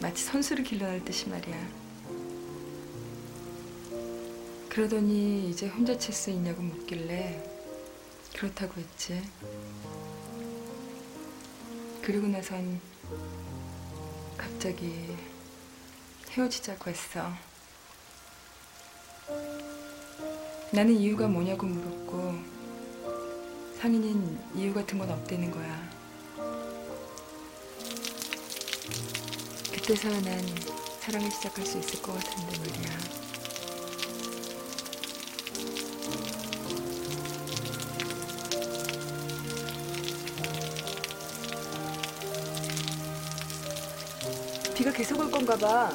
마치 0.00 0.24
선수를 0.24 0.64
길러낼 0.64 1.04
듯이 1.04 1.28
말이야. 1.28 1.68
그러더니 4.70 5.50
이제 5.50 5.68
혼자 5.68 5.98
칠수 5.98 6.30
있냐고 6.30 6.62
묻길래 6.62 7.38
그렇다고 8.34 8.80
했지. 8.80 9.22
그리고 12.00 12.26
나선 12.26 12.80
갑자기 14.38 15.14
헤어지자고 16.30 16.90
했어. 16.90 17.30
나는 20.72 20.94
이유가 20.94 21.28
뭐냐고 21.28 21.66
물었고 21.66 22.53
상인인 23.84 24.40
이유 24.54 24.72
같은 24.72 24.98
건 24.98 25.10
없대는 25.10 25.50
거야. 25.50 25.90
그때서야 29.74 30.22
난 30.22 30.42
사랑을 31.00 31.30
시작할 31.30 31.66
수 31.66 31.78
있을 31.78 32.00
것 32.00 32.14
같은데 32.14 32.56
말이야. 32.60 32.98
비가 44.74 44.90
계속 44.92 45.20
올 45.20 45.30
건가 45.30 45.58
봐. 45.58 45.92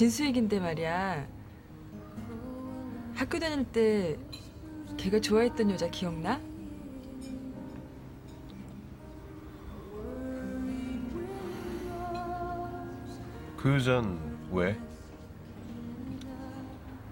진수익인데 0.00 0.60
말이야. 0.60 1.28
학교 3.14 3.38
다닐 3.38 3.66
때 3.66 4.16
걔가 4.96 5.20
좋아했던 5.20 5.70
여자 5.72 5.90
기억나? 5.90 6.40
그 13.58 13.74
여잔 13.74 14.18
왜? 14.50 14.80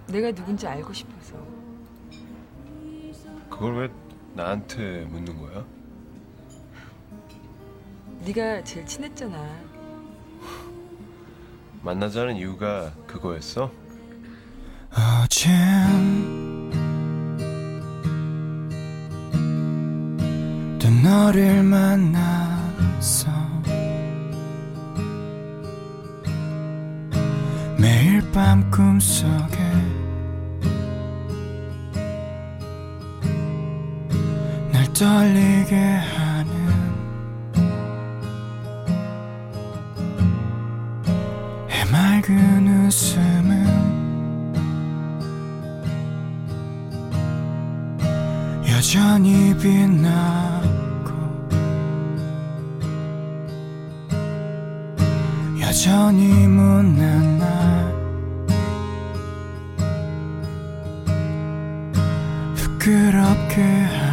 내가 0.06 0.32
누군지 0.32 0.66
알고 0.66 0.90
싶어서. 0.94 1.36
그걸 3.50 3.82
왜 3.82 3.90
나한테 4.32 5.04
묻는 5.04 5.38
거야? 5.38 5.66
네가 8.24 8.64
제일 8.64 8.86
친했잖아. 8.86 9.67
만나자는 11.82 12.36
이유가 12.36 12.92
그거였어? 13.06 13.70
어젠 14.90 16.28
또 20.78 20.90
너를 20.90 21.62
만났어 21.62 23.28
매일 27.78 28.22
밤 28.32 28.68
꿈속에 28.70 29.58
날 34.72 34.92
떨리게 34.92 35.76
하 35.76 36.27
작은 42.28 42.68
웃음은 42.68 43.66
여전히 48.68 49.56
빛나고 49.56 51.08
여전히 55.58 56.46
묻는 56.46 57.38
날 57.38 57.48
부끄럽게 62.54 63.62
하. 63.62 64.07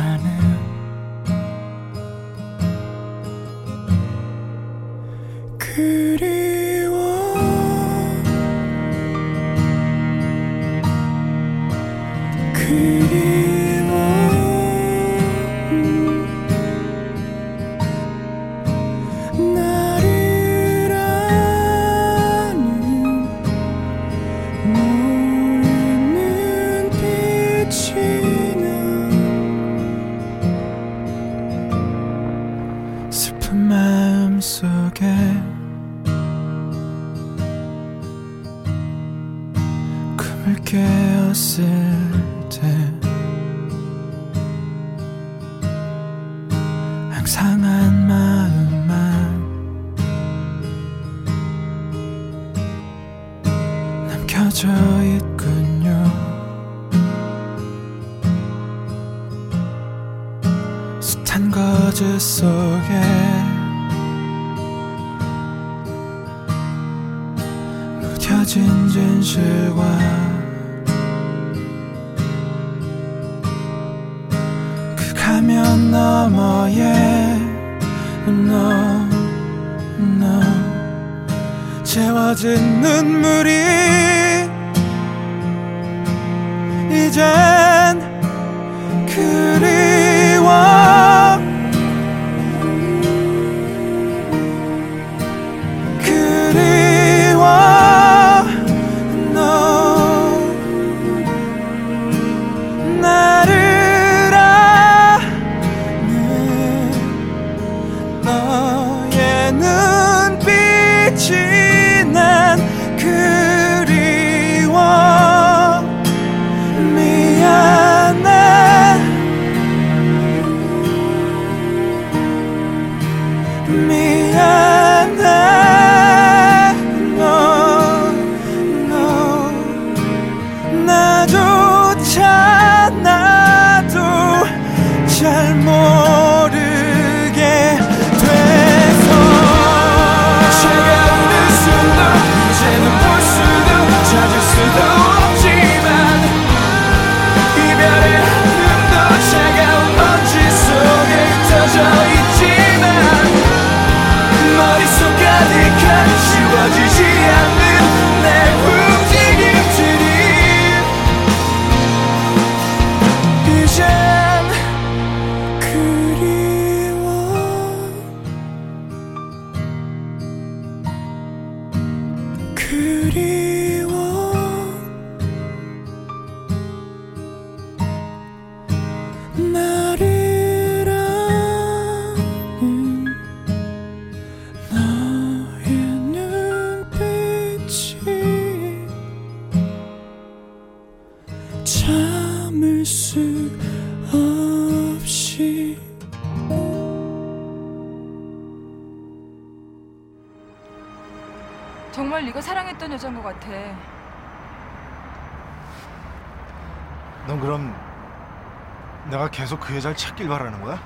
그 209.76 209.78
여자를 209.78 209.98
찾길 209.98 210.30
바라는 210.30 210.62
거야? 210.62 210.80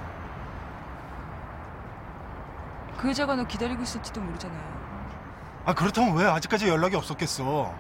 그 2.98 3.10
여자가 3.10 3.36
너 3.36 3.44
기다리고 3.44 3.84
있을지도 3.84 4.20
모르잖아요. 4.20 5.62
아 5.66 5.76
그렇다면 5.76 6.18
왜 6.18 6.26
아직까지 6.26 6.68
연락이 6.68 6.96
없었겠어? 6.96 7.72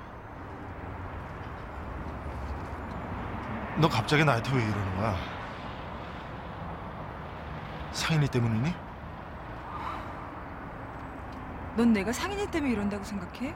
너 3.77 3.89
갑자기 3.89 4.23
나한테 4.23 4.55
왜 4.55 4.61
이러는 4.61 4.97
거야? 4.97 5.15
상인이 7.91 8.27
때문이니? 8.27 8.75
넌 11.75 11.91
내가 11.91 12.13
상인이 12.13 12.45
때문에 12.51 12.71
이런다고 12.71 13.03
생각해? 13.03 13.55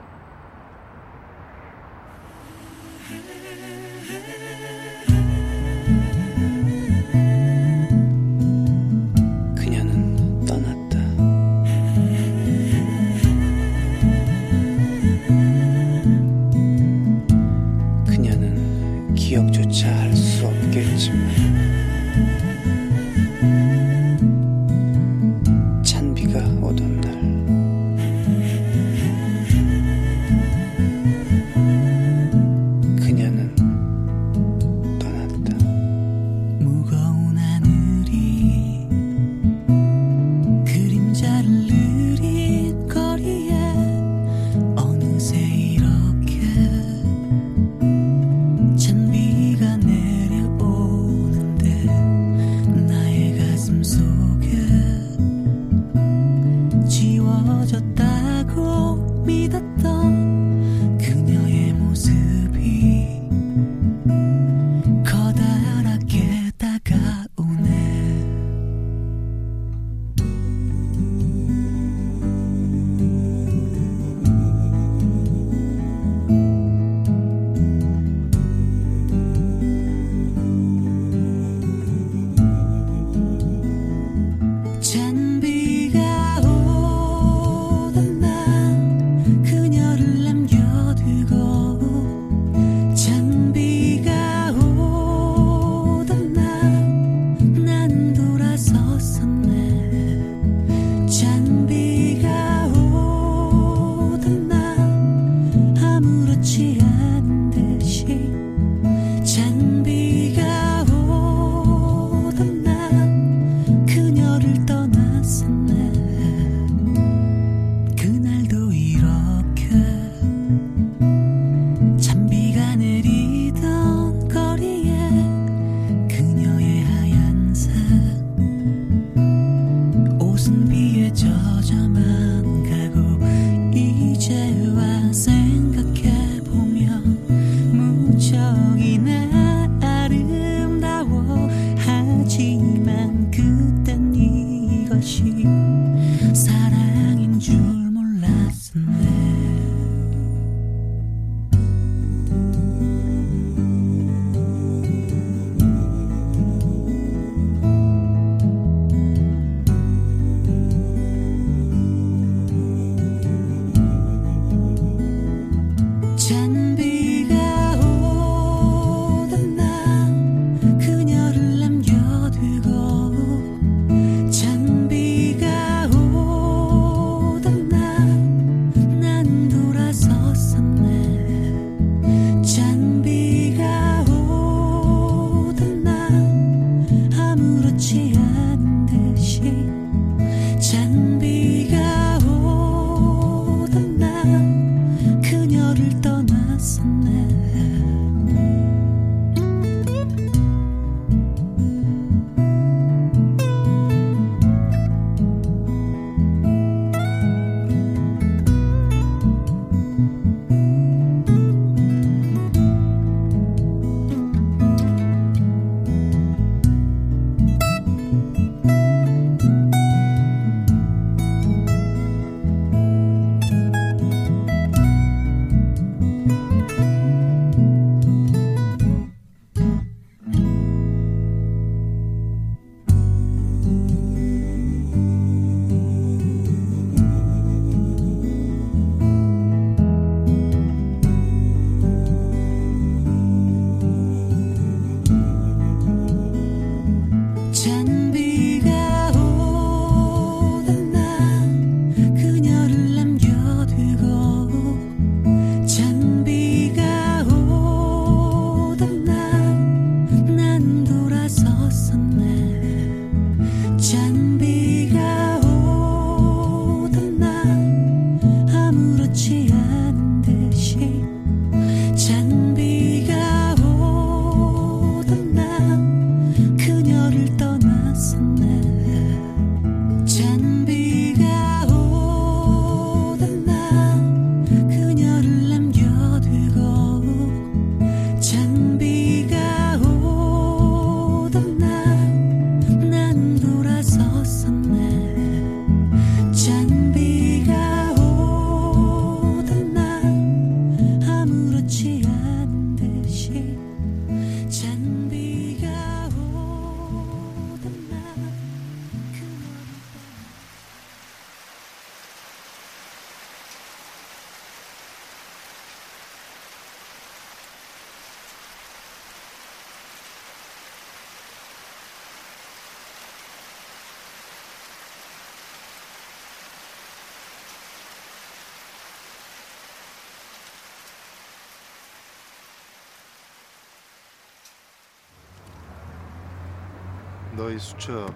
너희 337.54 337.60
수첩 337.60 338.12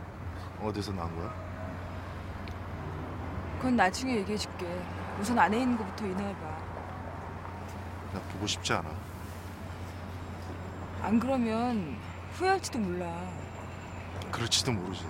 어디서 0.64 0.92
나온 0.94 1.16
거야? 1.16 1.32
그건 3.58 3.76
나중에 3.76 4.16
얘기해 4.16 4.36
줄게. 4.36 4.66
우선 5.20 5.38
안에 5.38 5.60
있는 5.60 5.78
것부터 5.78 6.06
인화해 6.08 6.34
봐. 6.38 6.58
나 8.14 8.20
보고 8.34 8.48
싶지 8.48 8.74
않아. 8.74 8.90
안 11.04 11.20
그러면 11.20 11.98
후회할지도 12.34 12.80
몰라. 12.80 13.06
그럴지도 14.32 14.72
모르지. 14.72 15.06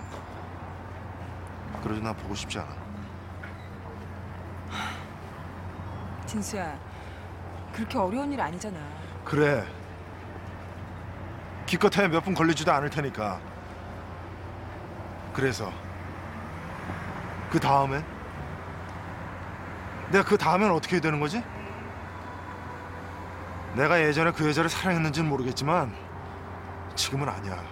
그러지 1.81 2.01
나 2.01 2.11
보고 2.11 2.35
싶지 2.35 2.59
않아. 2.59 2.75
진수야, 6.25 6.77
그렇게 7.71 7.97
어려운 7.97 8.33
일 8.33 8.41
아니잖아. 8.41 8.77
그래. 9.23 9.65
기껏해야 11.65 12.09
몇 12.09 12.21
분 12.25 12.33
걸리지도 12.33 12.73
않을 12.73 12.89
테니까. 12.89 13.39
그래서 15.37 15.71
그 17.51 17.59
다음엔 17.59 18.03
내가 20.09 20.23
그 20.25 20.35
다음엔 20.35 20.71
어떻게 20.71 20.99
되는 20.99 21.19
거지? 21.19 21.43
내가 23.75 24.01
예전에 24.01 24.31
그 24.31 24.47
여자를 24.47 24.67
사랑했는지는 24.67 25.29
모르겠지만 25.29 25.93
지금은 26.95 27.29
아니야. 27.29 27.63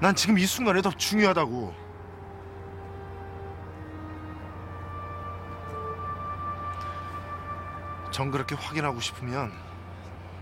난 0.00 0.14
지금 0.14 0.38
이 0.38 0.44
순간이 0.44 0.82
더 0.82 0.90
중요하다고. 0.90 1.74
정 8.10 8.30
그렇게 8.30 8.54
확인하고 8.54 9.00
싶으면 9.00 9.50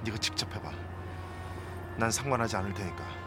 네가 0.03 0.19
직접 0.19 0.53
해봐. 0.53 0.69
난 1.97 2.11
상관하지 2.11 2.57
않을 2.57 2.74
테니까. 2.74 3.22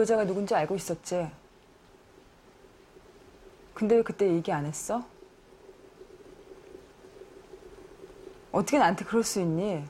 그 0.00 0.02
여자가 0.02 0.24
누군지 0.24 0.54
알고 0.54 0.76
있었지? 0.76 1.30
근데 3.74 3.96
왜 3.96 4.02
그때 4.02 4.26
얘기 4.26 4.50
안 4.50 4.64
했어? 4.64 5.04
어떻게 8.50 8.78
나한테 8.78 9.04
그럴 9.04 9.22
수 9.22 9.40
있니? 9.40 9.84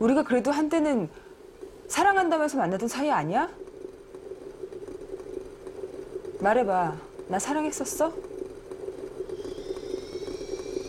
우리가 0.00 0.24
그래도 0.24 0.50
한때는 0.50 1.08
사랑한다면서 1.86 2.58
만나던 2.58 2.88
사이 2.88 3.12
아니야? 3.12 3.48
말해봐. 6.40 6.96
나 7.28 7.38
사랑했었어? 7.38 8.12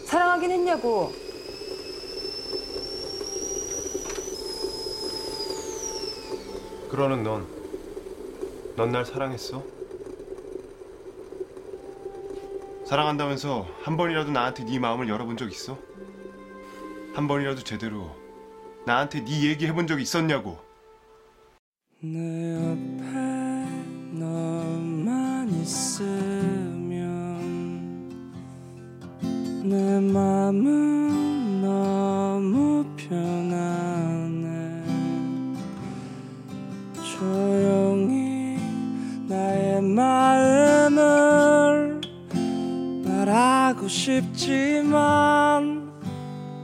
사랑하긴 0.07 0.49
했냐고. 0.49 1.11
그러는 6.91 7.23
넌, 7.23 7.47
넌 8.76 8.91
날 8.91 9.05
사랑했어? 9.05 9.63
사랑한다면서 12.85 13.65
한 13.84 13.95
번이라도 13.95 14.31
나한테 14.31 14.65
네 14.65 14.77
마음을 14.77 15.07
열어본 15.07 15.38
적 15.38 15.49
있어? 15.49 15.77
한 17.13 17.30
번이라도 17.30 17.63
제대로 17.63 18.13
나한테 18.85 19.23
네 19.23 19.45
얘기 19.45 19.68
해본 19.68 19.88
적 19.88 20.01
있었냐고? 20.01 20.59
내 22.01 22.55
옆에 22.55 23.05
너만 24.19 25.47
있으면 25.61 26.91
내 29.63 29.97
맘은 30.01 31.61
너무 31.61 32.84
편안 32.97 33.90
조용히 37.22 38.57
나의 39.27 39.80
마음을 39.84 40.99
말하고 43.06 43.88
싶지만 43.88 44.91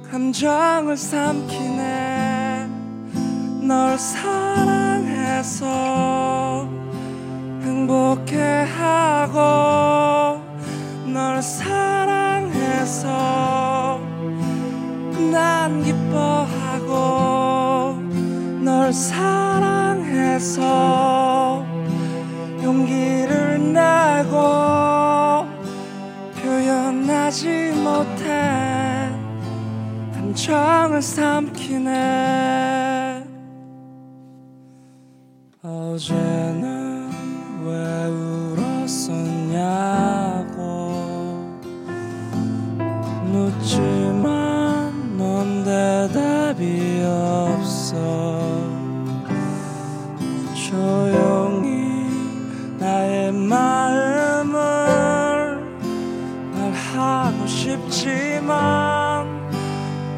감정을 0.10 0.98
삼키네. 0.98 2.68
널 3.68 4.00
사랑해서 4.00 5.68
행복해하고 7.62 9.38
널 11.14 11.40
사랑해서 11.40 13.08
난 15.32 15.84
기뻐하고 15.84 17.47
널 18.68 18.92
사랑해서 18.92 20.54
용기를 22.62 23.72
내고 23.72 24.36
표현하지 26.36 27.72
못해 27.82 29.10
감정을 30.14 31.02
삼키네. 31.02 31.94
어제는 35.64 37.10
왜 37.64 37.72
울었었냐고 38.86 39.78
묻지만 43.32 44.37
조용히 50.78 52.06
나의 52.78 53.32
마음을 53.32 54.58
말하고 56.54 57.48
싶지만 57.48 59.26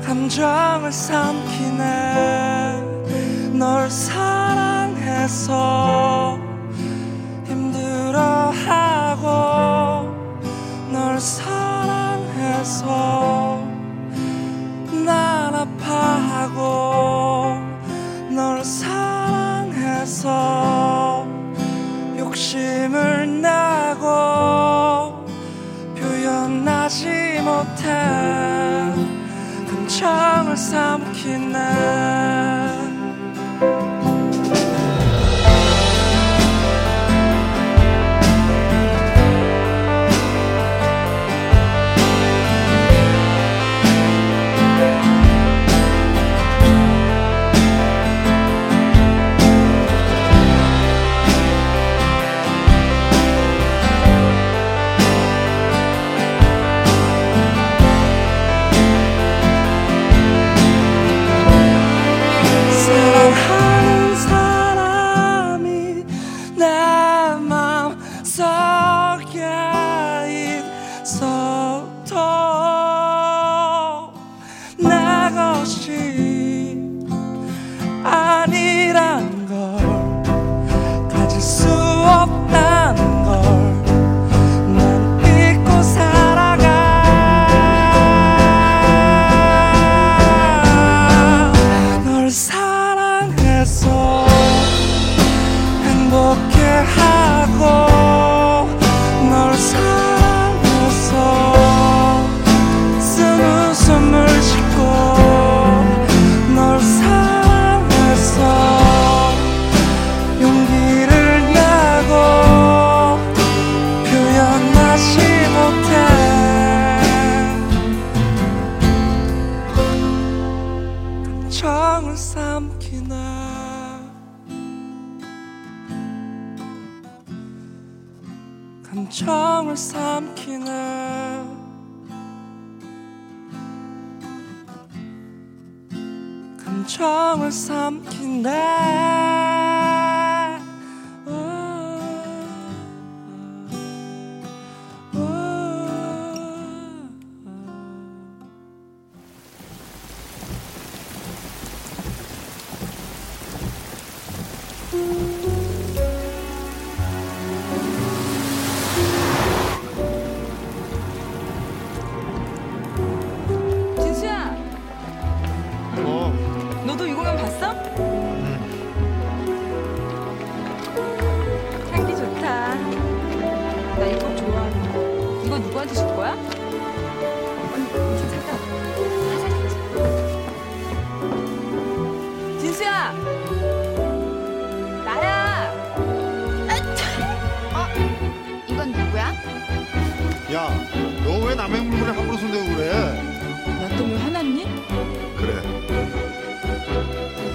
감정을 0.05 0.91
삼키네. 0.91 1.79
널 3.53 3.89
사랑해서 3.89 5.47
힘들어하고 7.45 9.27
널 10.91 11.17
사랑해서 11.21 12.83
난 15.05 15.55
아파하고 15.55 16.59
널 18.35 18.63
사랑해서 20.09 21.27
욕심을 22.17 23.41
내고 23.41 25.23
표현하지 25.95 27.41
못해 27.43 27.83
감정을 29.69 30.57
삼키네 30.57 32.58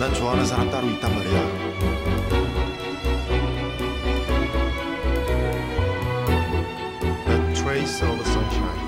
난 0.04 0.12
좋아하는 0.12 0.44
사람 0.44 0.70
따로 0.70 0.86
있단 0.86 1.14
말이야. 1.14 1.40
A 7.26 7.54
trace 7.54 8.02
of 8.06 8.20
sunshine. 8.26 8.80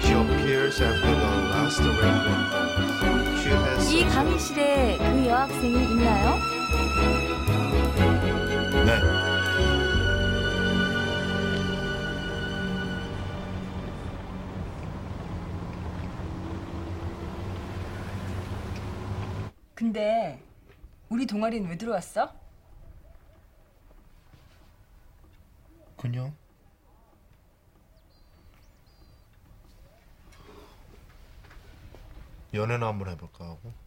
She 0.00 0.14
appears 0.14 0.80
after 0.80 1.14
the 1.14 1.28
last 1.52 1.82
rainbow. 1.82 3.36
She 3.42 3.50
has. 3.50 3.92
이 3.92 4.06
강의실에 4.06 4.96
그 4.96 5.26
여학생이 5.26 5.74
있나요? 5.74 6.53
근데 19.94 20.42
우리 21.08 21.24
동아리는 21.24 21.70
왜 21.70 21.78
들어왔어? 21.78 22.34
그냥 25.96 26.34
연애나 32.52 32.88
한번 32.88 33.08
해볼까 33.10 33.44
하고. 33.44 33.83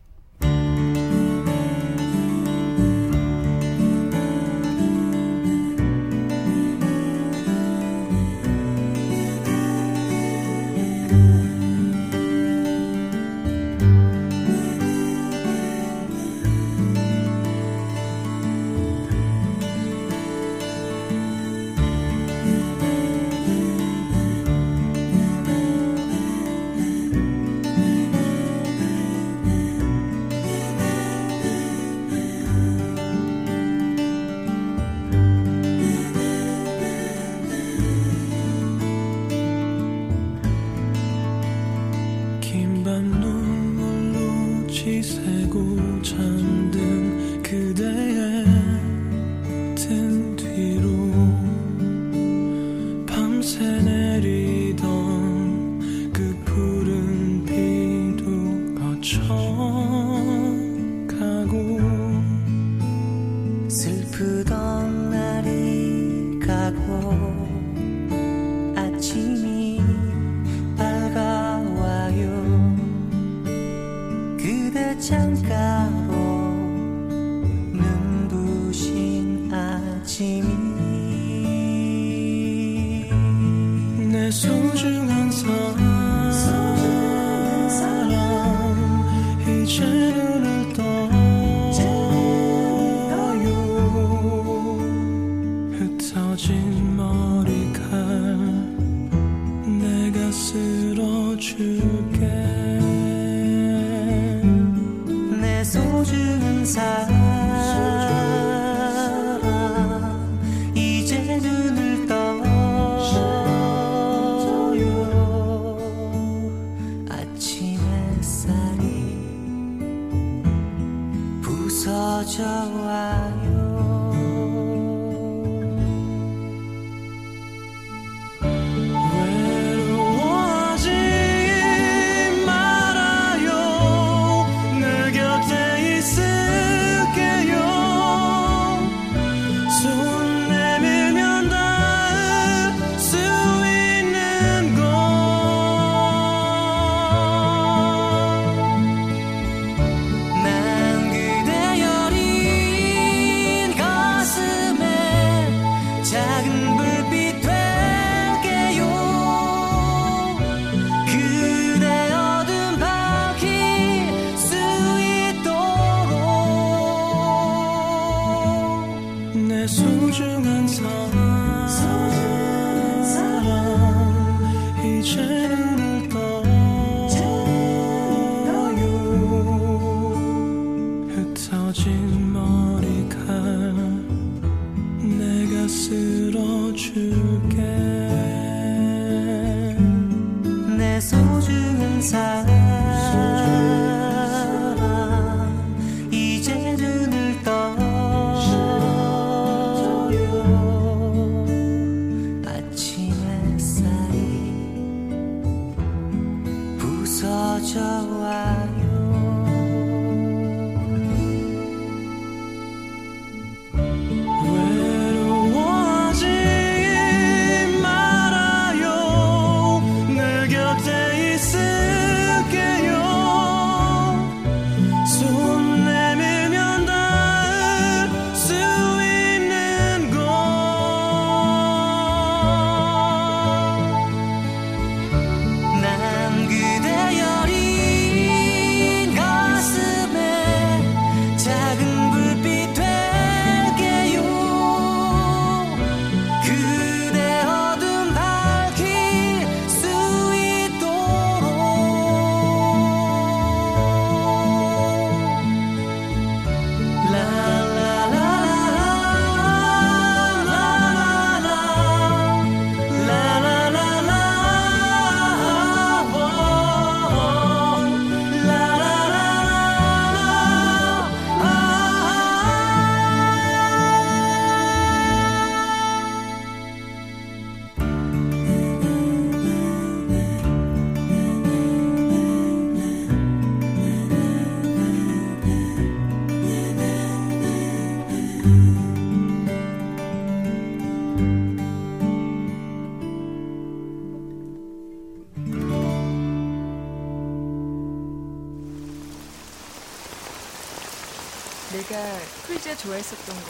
좋아했었던 302.88 303.36
거 303.36 303.42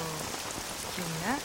기억나? 0.95 1.37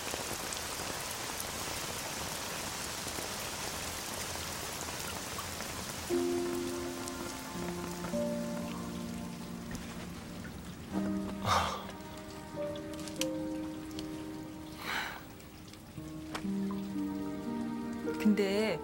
근데 18.19 18.81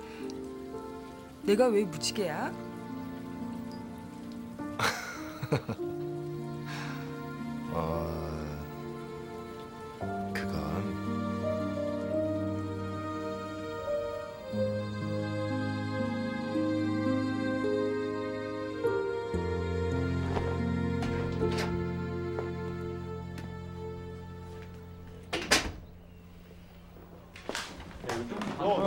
내가 1.45 1.69
왜 1.69 1.85
무지개야? 1.85 2.53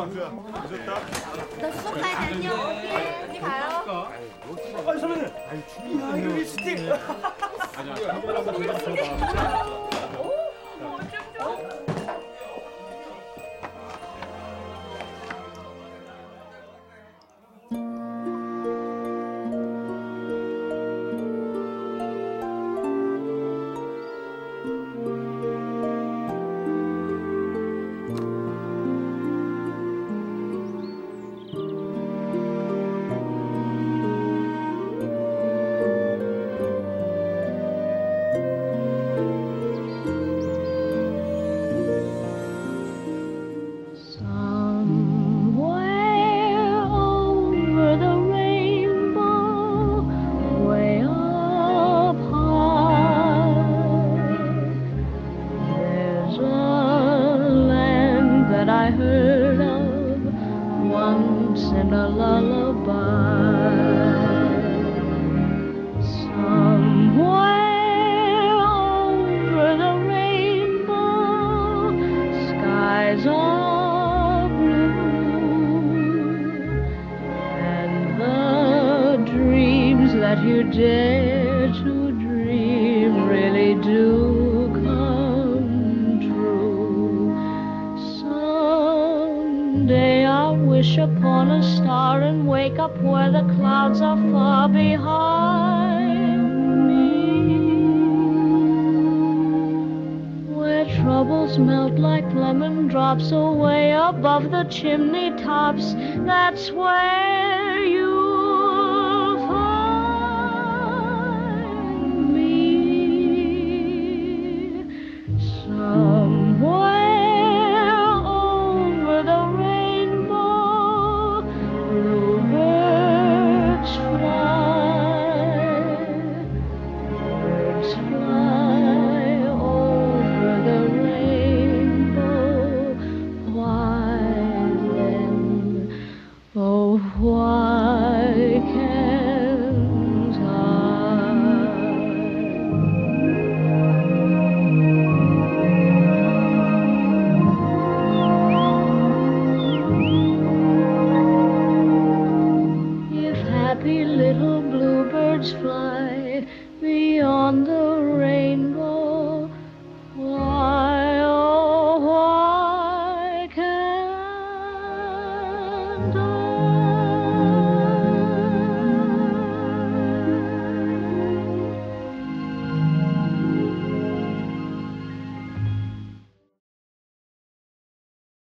어, 0.01 0.05
남주야. 0.05 0.31
늦었다. 0.69 0.91
나 1.61 1.71
수업 1.73 2.01
가야 2.01 2.15
다녀올게. 2.17 3.25
언니 3.29 3.39
가요. 3.39 4.07
아니 4.87 4.99
선배님. 4.99 5.25
야 5.25 5.29
이거 6.17 6.27
립스틱. 6.35 6.69
Somewhere 7.73 8.11